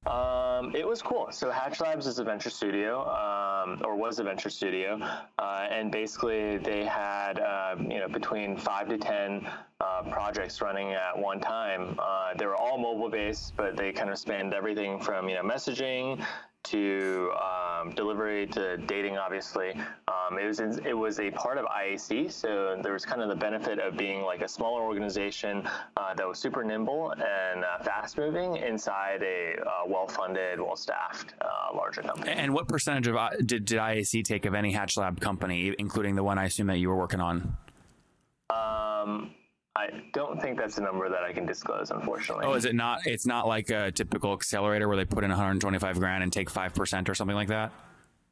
Um, 0.05 0.75
it 0.75 0.85
was 0.85 1.01
cool. 1.01 1.29
So 1.31 1.49
Hatch 1.49 1.79
Labs 1.79 2.07
is 2.07 2.19
a 2.19 2.23
venture 2.25 2.49
studio, 2.49 3.07
um, 3.09 3.81
or 3.85 3.95
was 3.95 4.19
a 4.19 4.23
venture 4.23 4.49
studio, 4.49 4.99
uh, 5.39 5.67
and 5.71 5.91
basically 5.91 6.57
they 6.57 6.83
had 6.83 7.39
uh, 7.39 7.75
you 7.79 7.99
know 7.99 8.09
between 8.09 8.57
five 8.57 8.89
to 8.89 8.97
ten 8.97 9.47
uh, 9.79 10.03
projects 10.11 10.61
running 10.61 10.91
at 10.91 11.17
one 11.17 11.39
time. 11.39 11.97
Uh, 11.99 12.33
they 12.37 12.45
were 12.45 12.55
all 12.57 12.77
mobile 12.77 13.09
based, 13.09 13.55
but 13.55 13.77
they 13.77 13.93
kind 13.93 14.09
of 14.09 14.17
spanned 14.17 14.53
everything 14.53 14.99
from 14.99 15.29
you 15.29 15.35
know 15.35 15.43
messaging 15.43 16.23
to 16.63 17.31
um, 17.33 17.91
delivery 17.91 18.47
to 18.47 18.77
dating. 18.77 19.17
Obviously, 19.17 19.71
um, 20.07 20.37
it 20.39 20.45
was 20.45 20.59
in, 20.59 20.85
it 20.85 20.93
was 20.93 21.19
a 21.19 21.31
part 21.31 21.57
of 21.57 21.65
IAC, 21.65 22.31
so 22.31 22.79
there 22.81 22.93
was 22.93 23.05
kind 23.05 23.21
of 23.21 23.29
the 23.29 23.35
benefit 23.35 23.79
of 23.79 23.97
being 23.97 24.23
like 24.23 24.41
a 24.41 24.47
smaller 24.47 24.81
organization 24.81 25.67
uh, 25.97 26.13
that 26.15 26.27
was 26.27 26.39
super 26.39 26.63
nimble 26.63 27.11
and 27.11 27.63
uh, 27.63 27.83
fast 27.83 28.17
moving 28.17 28.57
inside 28.57 29.21
a 29.23 29.55
uh, 29.61 29.69
well 29.87 30.07
funded, 30.07 30.59
well 30.59 30.75
staffed 30.75 31.33
uh, 31.41 31.75
larger 31.75 32.01
company. 32.01 32.31
And 32.31 32.53
what 32.53 32.67
percentage 32.67 33.07
of 33.07 33.15
uh, 33.15 33.29
did, 33.45 33.65
did 33.65 33.77
IAC 33.77 34.23
take 34.23 34.45
of 34.45 34.53
any 34.53 34.71
Hatch 34.71 34.97
Lab 34.97 35.19
company, 35.19 35.73
including 35.77 36.15
the 36.15 36.23
one 36.23 36.37
I 36.37 36.45
assume 36.45 36.67
that 36.67 36.77
you 36.77 36.89
were 36.89 36.97
working 36.97 37.19
on? 37.19 37.57
Um, 38.49 39.31
I 39.75 39.89
don't 40.13 40.39
think 40.39 40.59
that's 40.59 40.77
a 40.77 40.81
number 40.81 41.09
that 41.09 41.23
I 41.23 41.33
can 41.33 41.47
disclose, 41.47 41.89
unfortunately. 41.89 42.45
Oh, 42.45 42.53
is 42.53 42.65
it 42.65 42.75
not? 42.75 42.99
It's 43.05 43.25
not 43.25 43.47
like 43.47 43.71
a 43.71 43.91
typical 43.91 44.33
accelerator 44.33 44.87
where 44.87 44.97
they 44.97 45.05
put 45.05 45.23
in 45.23 45.31
125 45.31 45.99
grand 45.99 46.23
and 46.23 46.31
take 46.31 46.49
five 46.49 46.75
percent 46.75 47.09
or 47.09 47.15
something 47.15 47.35
like 47.35 47.47
that. 47.47 47.71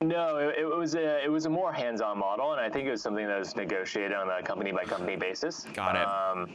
No, 0.02 0.38
it, 0.38 0.60
it 0.60 0.66
was 0.66 0.94
a 0.94 1.24
it 1.24 1.32
was 1.32 1.46
a 1.46 1.50
more 1.50 1.74
hands-on 1.74 2.20
model, 2.20 2.52
and 2.52 2.62
I 2.62 2.70
think 2.70 2.88
it 2.88 2.92
was 2.92 3.02
something 3.02 3.26
that 3.26 3.40
was 3.40 3.56
negotiated 3.56 4.14
on 4.14 4.30
a 4.30 4.44
company 4.44 4.72
by 4.72 4.84
company 4.84 5.16
basis. 5.16 5.66
Got 5.74 5.96
it. 5.96 6.08
Um, 6.08 6.54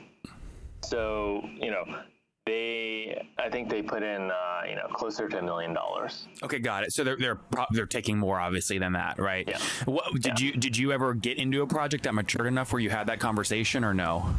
so 0.82 1.42
you 1.60 1.72
know, 1.72 1.84
they 2.44 3.26
I 3.38 3.48
think 3.48 3.68
they 3.68 3.82
put 3.82 4.04
in 4.04 4.30
uh, 4.30 4.62
you 4.68 4.76
know 4.76 4.86
closer 4.92 5.28
to 5.28 5.38
a 5.38 5.42
million 5.42 5.74
dollars. 5.74 6.28
Okay, 6.44 6.60
got 6.60 6.84
it. 6.84 6.92
So 6.92 7.02
they're 7.02 7.16
they're 7.16 7.34
pro- 7.34 7.66
they're 7.72 7.86
taking 7.86 8.18
more 8.18 8.38
obviously 8.38 8.78
than 8.78 8.92
that, 8.92 9.18
right? 9.18 9.48
Yeah. 9.48 9.58
What 9.84 10.14
did 10.20 10.38
you 10.38 10.52
did 10.52 10.76
you 10.76 10.92
ever 10.92 11.12
get 11.12 11.38
into 11.38 11.62
a 11.62 11.66
project 11.66 12.04
that 12.04 12.14
matured 12.14 12.46
enough 12.46 12.72
where 12.72 12.80
you 12.80 12.90
had 12.90 13.08
that 13.08 13.18
conversation 13.18 13.82
or 13.82 13.92
no? 13.92 14.32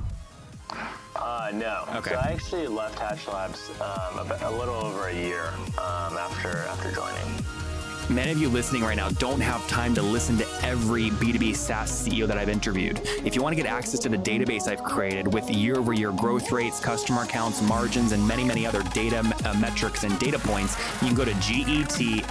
Uh, 1.47 1.51
no. 1.51 1.83
Okay. 1.95 2.09
So 2.09 2.15
I 2.17 2.31
actually 2.31 2.67
left 2.67 2.99
Hatch 2.99 3.27
Labs 3.27 3.71
um, 3.79 4.29
a 4.41 4.51
little 4.51 4.75
over 4.75 5.07
a 5.07 5.13
year 5.13 5.53
um, 5.77 6.17
after 6.17 6.57
after 6.67 6.91
joining. 6.91 7.36
Many 8.09 8.31
of 8.31 8.37
you 8.37 8.47
listening 8.47 8.83
right 8.83 8.95
now 8.95 9.09
don't 9.09 9.41
have 9.41 9.67
time 9.67 9.93
to 9.95 10.01
listen 10.01 10.37
to 10.37 10.45
every 10.63 11.09
B2B 11.09 11.53
SaaS 11.53 11.91
CEO 11.91 12.25
that 12.25 12.37
I've 12.37 12.47
interviewed. 12.47 13.01
If 13.25 13.35
you 13.35 13.43
want 13.43 13.51
to 13.51 13.61
get 13.61 13.69
access 13.69 13.99
to 13.99 14.07
the 14.07 14.17
database 14.17 14.69
I've 14.69 14.81
created 14.81 15.33
with 15.33 15.49
year 15.49 15.75
over 15.75 15.91
year 15.91 16.13
growth 16.13 16.49
rates, 16.53 16.79
customer 16.79 17.23
accounts, 17.23 17.61
margins, 17.61 18.13
and 18.13 18.25
many, 18.25 18.45
many 18.45 18.65
other 18.65 18.81
data 18.93 19.29
uh, 19.43 19.53
metrics 19.55 20.05
and 20.05 20.17
data 20.19 20.39
points, 20.39 20.77
you 21.01 21.07
can 21.07 21.17
go 21.17 21.25
to 21.25 21.31
getlatka.com. 21.31 22.27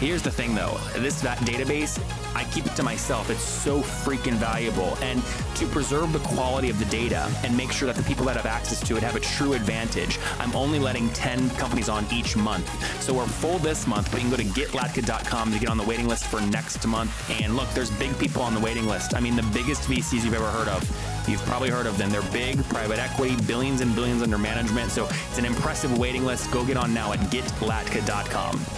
Here's 0.00 0.22
the 0.22 0.30
thing 0.32 0.56
though 0.56 0.76
this 0.96 1.22
database, 1.22 2.00
I 2.34 2.44
keep 2.44 2.66
it 2.66 2.74
to 2.76 2.82
myself. 2.82 3.30
It's 3.30 3.42
so 3.42 3.80
freaking 3.80 4.34
valuable. 4.34 4.98
And 5.02 5.22
to 5.56 5.66
preserve 5.66 6.12
the 6.12 6.18
quality 6.20 6.70
of 6.70 6.78
the 6.78 6.84
data 6.86 7.30
and 7.44 7.56
make 7.56 7.72
sure 7.72 7.86
that 7.86 7.96
the 7.96 8.02
people 8.02 8.24
that 8.26 8.36
have 8.36 8.46
access 8.46 8.80
to 8.86 8.96
it 8.96 9.02
have 9.02 9.16
a 9.16 9.20
true 9.20 9.54
advantage, 9.54 10.18
I'm 10.38 10.54
only 10.54 10.78
letting 10.78 11.08
10 11.10 11.50
companies 11.50 11.88
on 11.88 12.06
each 12.12 12.36
month. 12.36 12.68
So 13.02 13.14
we're 13.14 13.26
full 13.26 13.58
this 13.68 13.86
month, 13.86 14.10
but 14.10 14.22
you 14.22 14.30
can 14.30 14.30
go 14.30 14.42
to 14.42 14.48
getlatka.com 14.58 15.52
to 15.52 15.58
get 15.58 15.68
on 15.68 15.76
the 15.76 15.84
waiting 15.84 16.08
list 16.08 16.24
for 16.24 16.40
next 16.40 16.86
month. 16.86 17.12
And 17.42 17.54
look, 17.54 17.68
there's 17.74 17.90
big 17.90 18.18
people 18.18 18.40
on 18.40 18.54
the 18.54 18.60
waiting 18.60 18.86
list. 18.86 19.14
I 19.14 19.20
mean, 19.20 19.36
the 19.36 19.42
biggest 19.52 19.82
VCs 19.82 20.24
you've 20.24 20.32
ever 20.32 20.46
heard 20.46 20.68
of. 20.68 20.82
You've 21.28 21.42
probably 21.42 21.68
heard 21.68 21.84
of 21.84 21.98
them. 21.98 22.08
They're 22.08 22.22
big, 22.32 22.64
private 22.70 22.98
equity, 22.98 23.36
billions 23.46 23.82
and 23.82 23.94
billions 23.94 24.22
under 24.22 24.38
management. 24.38 24.90
So 24.90 25.04
it's 25.04 25.36
an 25.36 25.44
impressive 25.44 25.98
waiting 25.98 26.24
list. 26.24 26.50
Go 26.50 26.64
get 26.64 26.78
on 26.78 26.94
now 26.94 27.12
at 27.12 27.18
getlatka.com. 27.30 28.77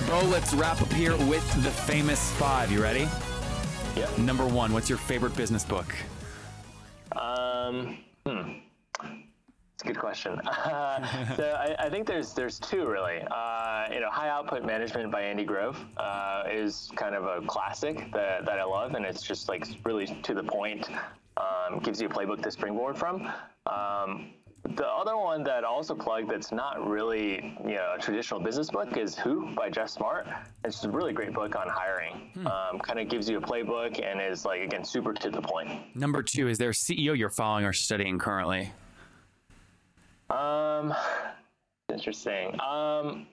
Bo, 0.07 0.21
let's 0.27 0.53
wrap 0.53 0.81
up 0.81 0.93
here 0.93 1.17
with 1.25 1.63
the 1.63 1.71
famous 1.71 2.31
five. 2.33 2.71
You 2.71 2.81
ready? 2.81 3.07
Yeah. 3.95 4.09
Number 4.17 4.45
one, 4.45 4.71
what's 4.73 4.89
your 4.89 4.99
favorite 4.99 5.35
business 5.35 5.63
book? 5.63 5.95
Um, 7.11 7.97
hmm. 8.25 8.51
It's 9.75 9.83
a 9.83 9.87
good 9.87 9.99
question. 9.99 10.39
Uh, 10.39 11.35
so 11.35 11.51
I, 11.51 11.75
I, 11.85 11.89
think 11.89 12.07
there's 12.07 12.33
there's 12.33 12.59
two 12.59 12.87
really. 12.87 13.21
Uh, 13.29 13.87
you 13.91 13.99
know, 13.99 14.09
High 14.09 14.29
Output 14.29 14.63
Management 14.63 15.11
by 15.11 15.21
Andy 15.21 15.43
Grove 15.43 15.77
uh, 15.97 16.43
is 16.49 16.89
kind 16.95 17.13
of 17.13 17.25
a 17.25 17.45
classic 17.45 18.09
that, 18.13 18.45
that 18.45 18.59
I 18.59 18.63
love, 18.63 18.95
and 18.95 19.05
it's 19.05 19.21
just 19.21 19.49
like 19.49 19.67
really 19.83 20.05
to 20.05 20.33
the 20.33 20.43
point. 20.43 20.87
Um, 21.37 21.79
gives 21.79 22.01
you 22.01 22.07
a 22.07 22.09
playbook 22.09 22.41
to 22.43 22.51
springboard 22.51 22.97
from. 22.97 23.29
Um, 23.65 24.29
the 24.69 24.87
other 24.87 25.15
one 25.15 25.43
that 25.43 25.63
I 25.63 25.67
also 25.67 25.93
plug 25.93 26.27
that's 26.27 26.51
not 26.51 26.87
really 26.87 27.55
you 27.63 27.75
know 27.75 27.93
a 27.95 28.01
traditional 28.01 28.39
business 28.39 28.69
book 28.69 28.97
is 28.97 29.15
Who 29.17 29.53
by 29.53 29.69
Geoff 29.69 29.89
Smart. 29.89 30.27
It's 30.63 30.83
a 30.83 30.89
really 30.89 31.13
great 31.13 31.33
book 31.33 31.55
on 31.55 31.67
hiring. 31.69 32.31
Hmm. 32.33 32.47
Um, 32.47 32.79
kind 32.79 32.99
of 32.99 33.07
gives 33.07 33.29
you 33.29 33.37
a 33.37 33.41
playbook 33.41 34.03
and 34.03 34.19
is 34.19 34.45
like 34.45 34.61
again 34.61 34.83
super 34.83 35.13
to 35.13 35.29
the 35.29 35.41
point. 35.41 35.95
Number 35.95 36.23
two, 36.23 36.47
is 36.47 36.57
there 36.57 36.69
a 36.69 36.73
CEO 36.73 37.17
you're 37.17 37.29
following 37.29 37.65
or 37.65 37.73
studying 37.73 38.17
currently? 38.17 38.71
Um, 40.29 40.93
interesting. 41.89 42.59
Um, 42.59 43.27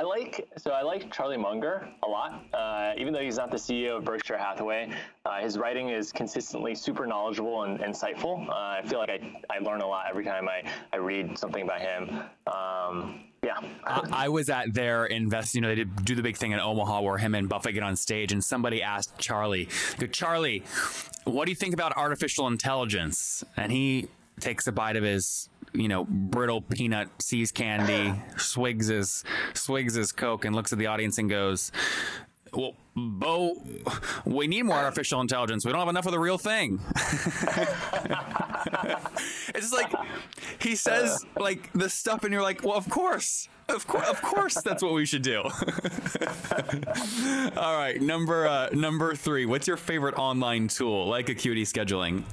I 0.00 0.02
like 0.02 0.48
so 0.56 0.70
I 0.70 0.80
like 0.80 1.12
Charlie 1.12 1.36
Munger 1.36 1.86
a 2.02 2.08
lot. 2.08 2.42
Uh, 2.54 2.94
even 2.96 3.12
though 3.12 3.20
he's 3.20 3.36
not 3.36 3.50
the 3.50 3.58
CEO 3.58 3.98
of 3.98 4.04
Berkshire 4.06 4.38
Hathaway, 4.38 4.90
uh, 5.26 5.40
his 5.42 5.58
writing 5.58 5.90
is 5.90 6.10
consistently 6.10 6.74
super 6.74 7.06
knowledgeable 7.06 7.64
and 7.64 7.78
insightful. 7.80 8.48
Uh, 8.48 8.52
I 8.52 8.82
feel 8.86 8.98
like 8.98 9.10
I, 9.10 9.20
I 9.54 9.58
learn 9.58 9.82
a 9.82 9.86
lot 9.86 10.06
every 10.08 10.24
time 10.24 10.48
I, 10.48 10.62
I 10.94 10.96
read 10.96 11.38
something 11.38 11.66
by 11.66 11.80
him. 11.80 12.18
Um, 12.46 13.24
yeah. 13.44 13.58
I, 13.84 14.08
I, 14.10 14.28
was 14.30 14.48
at 14.48 14.72
their 14.72 15.04
invest. 15.04 15.54
You 15.54 15.60
know, 15.60 15.68
they 15.68 15.74
did 15.74 16.02
do 16.02 16.14
the 16.14 16.22
big 16.22 16.38
thing 16.38 16.52
in 16.52 16.60
Omaha 16.60 17.02
where 17.02 17.18
him 17.18 17.34
and 17.34 17.46
Buffett 17.46 17.74
get 17.74 17.82
on 17.82 17.94
stage, 17.94 18.32
and 18.32 18.42
somebody 18.42 18.82
asked 18.82 19.18
Charlie, 19.18 19.68
"Go, 19.98 20.06
Charlie, 20.06 20.62
what 21.24 21.44
do 21.44 21.50
you 21.50 21.56
think 21.56 21.74
about 21.74 21.94
artificial 21.98 22.46
intelligence?" 22.46 23.44
And 23.58 23.70
he 23.70 24.08
takes 24.40 24.66
a 24.66 24.72
bite 24.72 24.96
of 24.96 25.04
his 25.04 25.49
you 25.72 25.88
know, 25.88 26.04
brittle 26.04 26.62
peanut 26.62 27.08
See's 27.20 27.52
candy, 27.52 28.20
swigs 28.36 28.88
his 28.88 29.24
swigs 29.54 29.94
his 29.94 30.12
coke, 30.12 30.44
and 30.44 30.54
looks 30.54 30.72
at 30.72 30.78
the 30.78 30.86
audience 30.86 31.18
and 31.18 31.30
goes, 31.30 31.72
"Well, 32.52 32.74
Bo, 32.96 33.62
we 34.24 34.46
need 34.46 34.64
more 34.64 34.76
artificial 34.76 35.20
intelligence. 35.20 35.64
We 35.64 35.72
don't 35.72 35.80
have 35.80 35.88
enough 35.88 36.06
of 36.06 36.12
the 36.12 36.18
real 36.18 36.38
thing." 36.38 36.80
it's 39.54 39.72
like 39.72 39.92
he 40.60 40.74
says 40.74 41.24
like 41.38 41.72
the 41.72 41.88
stuff, 41.88 42.24
and 42.24 42.32
you're 42.32 42.42
like, 42.42 42.64
"Well, 42.64 42.76
of 42.76 42.88
course." 42.88 43.48
Of 43.68 43.86
course, 43.86 44.08
of 44.08 44.20
course, 44.20 44.60
that's 44.62 44.82
what 44.82 44.94
we 44.94 45.06
should 45.06 45.22
do. 45.22 45.42
All 47.56 47.76
right, 47.76 47.98
number 48.00 48.48
uh, 48.48 48.68
number 48.72 49.14
three. 49.14 49.46
What's 49.46 49.68
your 49.68 49.76
favorite 49.76 50.16
online 50.18 50.66
tool, 50.66 51.06
like 51.06 51.28
Acuity 51.28 51.64
scheduling? 51.64 52.24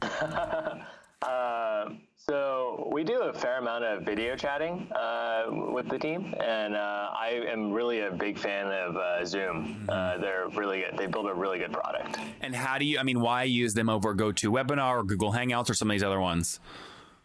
uh, 1.22 1.90
so 2.28 2.88
we 2.92 3.04
do 3.04 3.22
a 3.22 3.32
fair 3.32 3.58
amount 3.58 3.84
of 3.84 4.02
video 4.02 4.36
chatting 4.36 4.86
uh, 4.94 5.44
with 5.48 5.88
the 5.88 5.98
team, 5.98 6.34
and 6.44 6.74
uh, 6.74 7.10
I 7.12 7.42
am 7.48 7.72
really 7.72 8.00
a 8.00 8.10
big 8.10 8.38
fan 8.38 8.66
of 8.66 8.96
uh, 8.96 9.24
Zoom. 9.24 9.86
Uh, 9.88 9.92
mm-hmm. 9.92 10.22
they're 10.22 10.48
really 10.54 10.80
good. 10.80 10.98
They 10.98 11.06
build 11.06 11.26
a 11.26 11.34
really 11.34 11.58
good 11.58 11.72
product. 11.72 12.18
And 12.40 12.54
how 12.54 12.78
do 12.78 12.84
you? 12.84 12.98
I 12.98 13.02
mean, 13.02 13.20
why 13.20 13.44
use 13.44 13.74
them 13.74 13.88
over 13.88 14.14
GoToWebinar 14.14 14.98
or 14.98 15.04
Google 15.04 15.32
Hangouts 15.32 15.70
or 15.70 15.74
some 15.74 15.90
of 15.90 15.94
these 15.94 16.02
other 16.02 16.20
ones? 16.20 16.60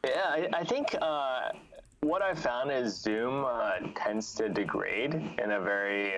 Yeah, 0.05 0.11
I, 0.25 0.49
I 0.53 0.63
think 0.63 0.95
uh, 1.01 1.49
what 2.01 2.21
I've 2.21 2.39
found 2.39 2.71
is 2.71 2.99
Zoom 2.99 3.45
uh, 3.45 3.73
tends 3.95 4.33
to 4.35 4.49
degrade 4.49 5.13
in 5.13 5.51
a 5.51 5.59
very 5.59 6.13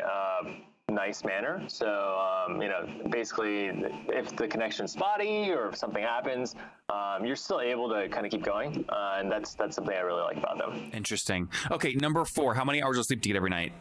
nice 0.96 1.24
manner. 1.24 1.62
So, 1.68 2.18
um, 2.18 2.62
you 2.62 2.70
know, 2.70 2.88
basically, 3.10 3.68
if 4.08 4.36
the 4.36 4.48
connection's 4.48 4.94
spotty 4.94 5.52
or 5.52 5.70
if 5.70 5.78
something 5.78 6.02
happens, 6.02 6.56
um, 6.90 7.26
you're 7.26 7.36
still 7.36 7.62
able 7.62 7.90
to 7.90 8.08
kind 8.10 8.26
of 8.26 8.32
keep 8.32 8.44
going, 8.44 8.86
uh, 8.90 9.18
and 9.20 9.32
that's 9.32 9.54
that's 9.54 9.76
something 9.76 9.96
I 9.96 10.00
really 10.00 10.24
like 10.24 10.38
about 10.38 10.58
them. 10.58 10.90
Interesting. 10.94 11.50
Okay, 11.70 11.94
number 11.94 12.24
four. 12.26 12.56
How 12.56 12.64
many 12.64 12.82
hours 12.82 12.98
of 12.98 13.06
sleep 13.06 13.22
do 13.22 13.30
you 13.30 13.34
get 13.34 13.38
every 13.38 13.50
night? 13.50 13.74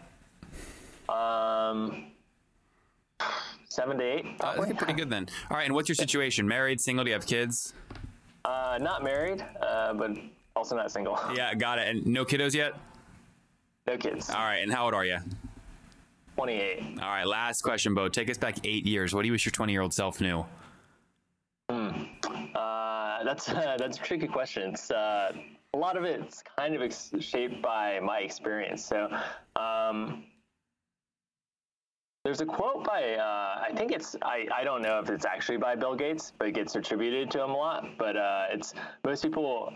Um, 1.08 2.06
seven 3.68 3.96
to 3.98 4.04
eight. 4.04 4.26
Uh, 4.40 4.64
pretty 4.76 4.94
good 4.94 5.08
then. 5.08 5.28
All 5.50 5.56
right, 5.56 5.64
and 5.64 5.74
what's 5.74 5.88
your 5.88 5.96
situation? 5.96 6.46
Married, 6.48 6.80
single? 6.80 7.04
Do 7.04 7.10
you 7.10 7.14
have 7.14 7.26
kids? 7.26 7.72
Uh, 8.44 8.78
not 8.80 9.02
married, 9.02 9.44
uh, 9.62 9.94
but 9.94 10.10
also 10.56 10.76
not 10.76 10.90
single. 10.90 11.18
Yeah, 11.34 11.54
got 11.54 11.78
it. 11.78 11.88
And 11.88 12.06
no 12.06 12.24
kiddos 12.24 12.54
yet? 12.54 12.74
No 13.86 13.96
kids. 13.96 14.30
All 14.30 14.36
right, 14.36 14.58
and 14.58 14.72
how 14.72 14.84
old 14.84 14.94
are 14.94 15.04
you? 15.04 15.18
28. 16.34 16.98
All 17.00 17.08
right, 17.08 17.26
last 17.26 17.62
question, 17.62 17.94
Bo. 17.94 18.08
Take 18.08 18.30
us 18.30 18.38
back 18.38 18.56
eight 18.64 18.86
years. 18.86 19.14
What 19.14 19.22
do 19.22 19.26
you 19.26 19.32
wish 19.32 19.44
your 19.44 19.52
20 19.52 19.72
year 19.72 19.82
old 19.82 19.94
self 19.94 20.20
knew? 20.20 20.44
Hmm. 21.70 21.90
Uh, 22.54 23.24
that's 23.24 23.48
uh, 23.48 23.76
that's 23.78 23.98
a 23.98 24.02
tricky 24.02 24.26
question. 24.26 24.70
It's 24.70 24.90
uh, 24.90 25.32
a 25.74 25.78
lot 25.78 25.96
of 25.96 26.04
it's 26.04 26.42
kind 26.58 26.74
of 26.74 26.82
ex- 26.82 27.12
shaped 27.20 27.62
by 27.62 28.00
my 28.00 28.18
experience. 28.18 28.84
So, 28.84 29.08
um, 29.56 30.24
there's 32.24 32.40
a 32.40 32.46
quote 32.46 32.84
by 32.84 33.14
uh, 33.14 33.62
I 33.62 33.70
think 33.76 33.92
it's 33.92 34.16
I, 34.22 34.46
I 34.54 34.64
don't 34.64 34.82
know 34.82 34.98
if 34.98 35.10
it's 35.10 35.24
actually 35.24 35.58
by 35.58 35.76
Bill 35.76 35.94
Gates, 35.94 36.32
but 36.38 36.48
it 36.48 36.54
gets 36.54 36.74
attributed 36.74 37.30
to 37.32 37.44
him 37.44 37.50
a 37.50 37.56
lot. 37.56 37.84
But 37.98 38.16
uh, 38.16 38.46
it's 38.50 38.74
most 39.04 39.22
people 39.22 39.72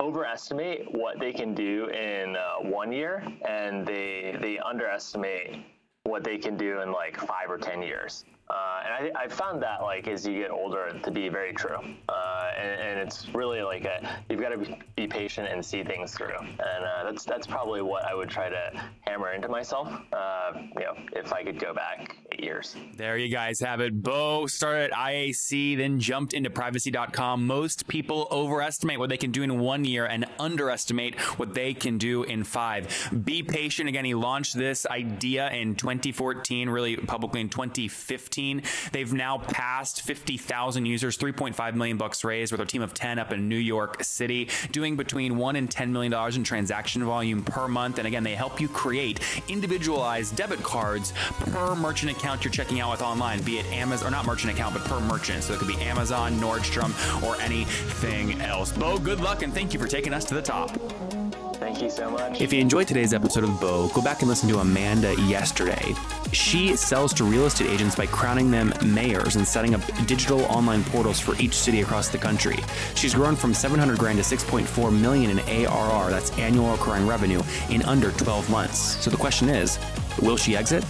overestimate 0.00 0.90
what 0.90 1.20
they 1.20 1.32
can 1.32 1.54
do 1.54 1.88
in 1.90 2.36
uh, 2.36 2.54
one 2.62 2.92
year, 2.92 3.24
and 3.48 3.86
they 3.86 4.36
they 4.40 4.58
underestimate 4.58 5.64
what 6.04 6.24
they 6.24 6.36
can 6.36 6.56
do 6.56 6.80
in 6.80 6.92
like 6.92 7.16
five 7.16 7.48
or 7.48 7.58
ten 7.58 7.82
years. 7.82 8.24
Uh, 8.50 8.82
and 8.84 8.92
I, 9.16 9.22
I 9.24 9.28
found 9.28 9.62
that 9.62 9.80
like 9.80 10.08
as 10.08 10.26
you 10.26 10.38
get 10.38 10.50
older 10.50 10.92
to 11.02 11.10
be 11.10 11.28
very 11.28 11.54
true. 11.54 11.78
Uh, 12.08 12.50
and, 12.58 12.80
and, 12.80 13.00
it's 13.00 13.26
really 13.34 13.62
like 13.62 13.86
a, 13.86 14.22
you've 14.28 14.40
got 14.40 14.50
to 14.50 14.58
be, 14.96 15.06
patient 15.06 15.48
and 15.50 15.64
see 15.64 15.82
things 15.82 16.12
through. 16.12 16.38
And 16.38 16.84
uh, 16.84 17.04
that's 17.04 17.24
that's 17.24 17.46
probably 17.46 17.82
what 17.82 18.04
I 18.04 18.14
would 18.14 18.28
try 18.28 18.48
to 18.48 18.84
hammer 19.00 19.32
into 19.32 19.48
myself. 19.48 19.88
Uh, 20.12 20.52
you 20.76 20.82
know, 20.82 20.94
if 21.14 21.32
I 21.32 21.42
could 21.42 21.58
go 21.58 21.72
back 21.72 22.16
years. 22.42 22.76
There 22.96 23.16
you 23.16 23.28
guys 23.28 23.60
have 23.60 23.80
it. 23.80 24.02
Bo 24.02 24.46
started 24.46 24.90
at 24.90 24.92
IAC, 24.92 25.76
then 25.76 26.00
jumped 26.00 26.34
into 26.34 26.50
privacy.com. 26.50 27.46
Most 27.46 27.86
people 27.86 28.28
overestimate 28.30 28.98
what 28.98 29.08
they 29.08 29.16
can 29.16 29.30
do 29.30 29.42
in 29.42 29.60
one 29.60 29.84
year 29.84 30.04
and 30.06 30.26
underestimate 30.38 31.18
what 31.38 31.54
they 31.54 31.72
can 31.74 31.98
do 31.98 32.24
in 32.24 32.44
five. 32.44 33.10
Be 33.24 33.42
patient. 33.42 33.88
Again, 33.88 34.04
he 34.04 34.14
launched 34.14 34.56
this 34.56 34.86
idea 34.86 35.50
in 35.50 35.74
2014, 35.76 36.68
really 36.68 36.96
publicly 36.96 37.40
in 37.40 37.48
2015. 37.48 38.62
They've 38.92 39.12
now 39.12 39.38
passed 39.38 40.02
50,000 40.02 40.86
users, 40.86 41.16
3.5 41.16 41.74
million 41.74 41.96
bucks 41.96 42.24
raised 42.24 42.52
with 42.52 42.60
a 42.60 42.66
team 42.66 42.82
of 42.82 42.94
10 42.94 43.18
up 43.18 43.32
in 43.32 43.48
New 43.48 43.56
York 43.56 44.02
City, 44.02 44.48
doing 44.72 44.96
between 44.96 45.36
1 45.36 45.56
and 45.56 45.70
10 45.70 45.92
million 45.92 46.12
dollars 46.12 46.36
in 46.36 46.44
transaction 46.44 47.04
volume 47.04 47.42
per 47.42 47.68
month. 47.68 47.98
And 47.98 48.06
again, 48.06 48.24
they 48.24 48.34
help 48.34 48.60
you 48.60 48.68
create 48.68 49.20
individualized 49.48 50.36
debit 50.36 50.62
cards 50.62 51.12
per 51.40 51.74
merchant 51.74 52.10
account 52.32 52.44
you're 52.44 52.64
checking 52.64 52.80
out 52.80 52.90
with 52.90 53.02
online, 53.02 53.42
be 53.42 53.58
it 53.58 53.66
Amazon 53.66 54.08
or 54.08 54.10
not 54.10 54.24
merchant 54.24 54.52
account, 54.52 54.74
but 54.74 54.82
per 54.84 54.98
merchant. 55.00 55.44
So 55.44 55.52
it 55.52 55.58
could 55.58 55.68
be 55.68 55.78
Amazon, 55.82 56.32
Nordstrom, 56.40 56.92
or 57.22 57.38
anything 57.42 58.40
else. 58.40 58.72
Bo, 58.72 58.98
good 58.98 59.20
luck 59.20 59.42
and 59.42 59.52
thank 59.52 59.74
you 59.74 59.80
for 59.80 59.86
taking 59.86 60.14
us 60.14 60.24
to 60.26 60.34
the 60.34 60.40
top. 60.40 60.70
Thank 61.56 61.82
you 61.82 61.90
so 61.90 62.10
much. 62.10 62.40
If 62.40 62.52
you 62.52 62.60
enjoyed 62.60 62.88
today's 62.88 63.12
episode 63.12 63.44
of 63.44 63.60
Bo, 63.60 63.88
go 63.88 64.00
back 64.00 64.20
and 64.20 64.28
listen 64.30 64.48
to 64.48 64.60
Amanda 64.60 65.14
yesterday. 65.22 65.94
She 66.32 66.74
sells 66.74 67.12
to 67.14 67.24
real 67.24 67.44
estate 67.44 67.68
agents 67.68 67.94
by 67.94 68.06
crowning 68.06 68.50
them 68.50 68.72
mayors 68.82 69.36
and 69.36 69.46
setting 69.46 69.74
up 69.74 69.82
digital 70.06 70.40
online 70.46 70.82
portals 70.84 71.20
for 71.20 71.36
each 71.36 71.54
city 71.54 71.82
across 71.82 72.08
the 72.08 72.18
country. 72.18 72.56
She's 72.94 73.14
grown 73.14 73.36
from 73.36 73.52
700 73.52 73.98
grand 73.98 74.18
to 74.18 74.24
6.4 74.24 75.00
million 75.00 75.38
in 75.38 75.66
ARR, 75.66 76.10
that's 76.10 76.36
annual 76.38 76.72
recurring 76.72 77.06
revenue, 77.06 77.42
in 77.68 77.82
under 77.82 78.10
12 78.12 78.48
months. 78.48 78.78
So 79.04 79.10
the 79.10 79.18
question 79.18 79.50
is, 79.50 79.78
will 80.22 80.38
she 80.38 80.56
exit? 80.56 80.82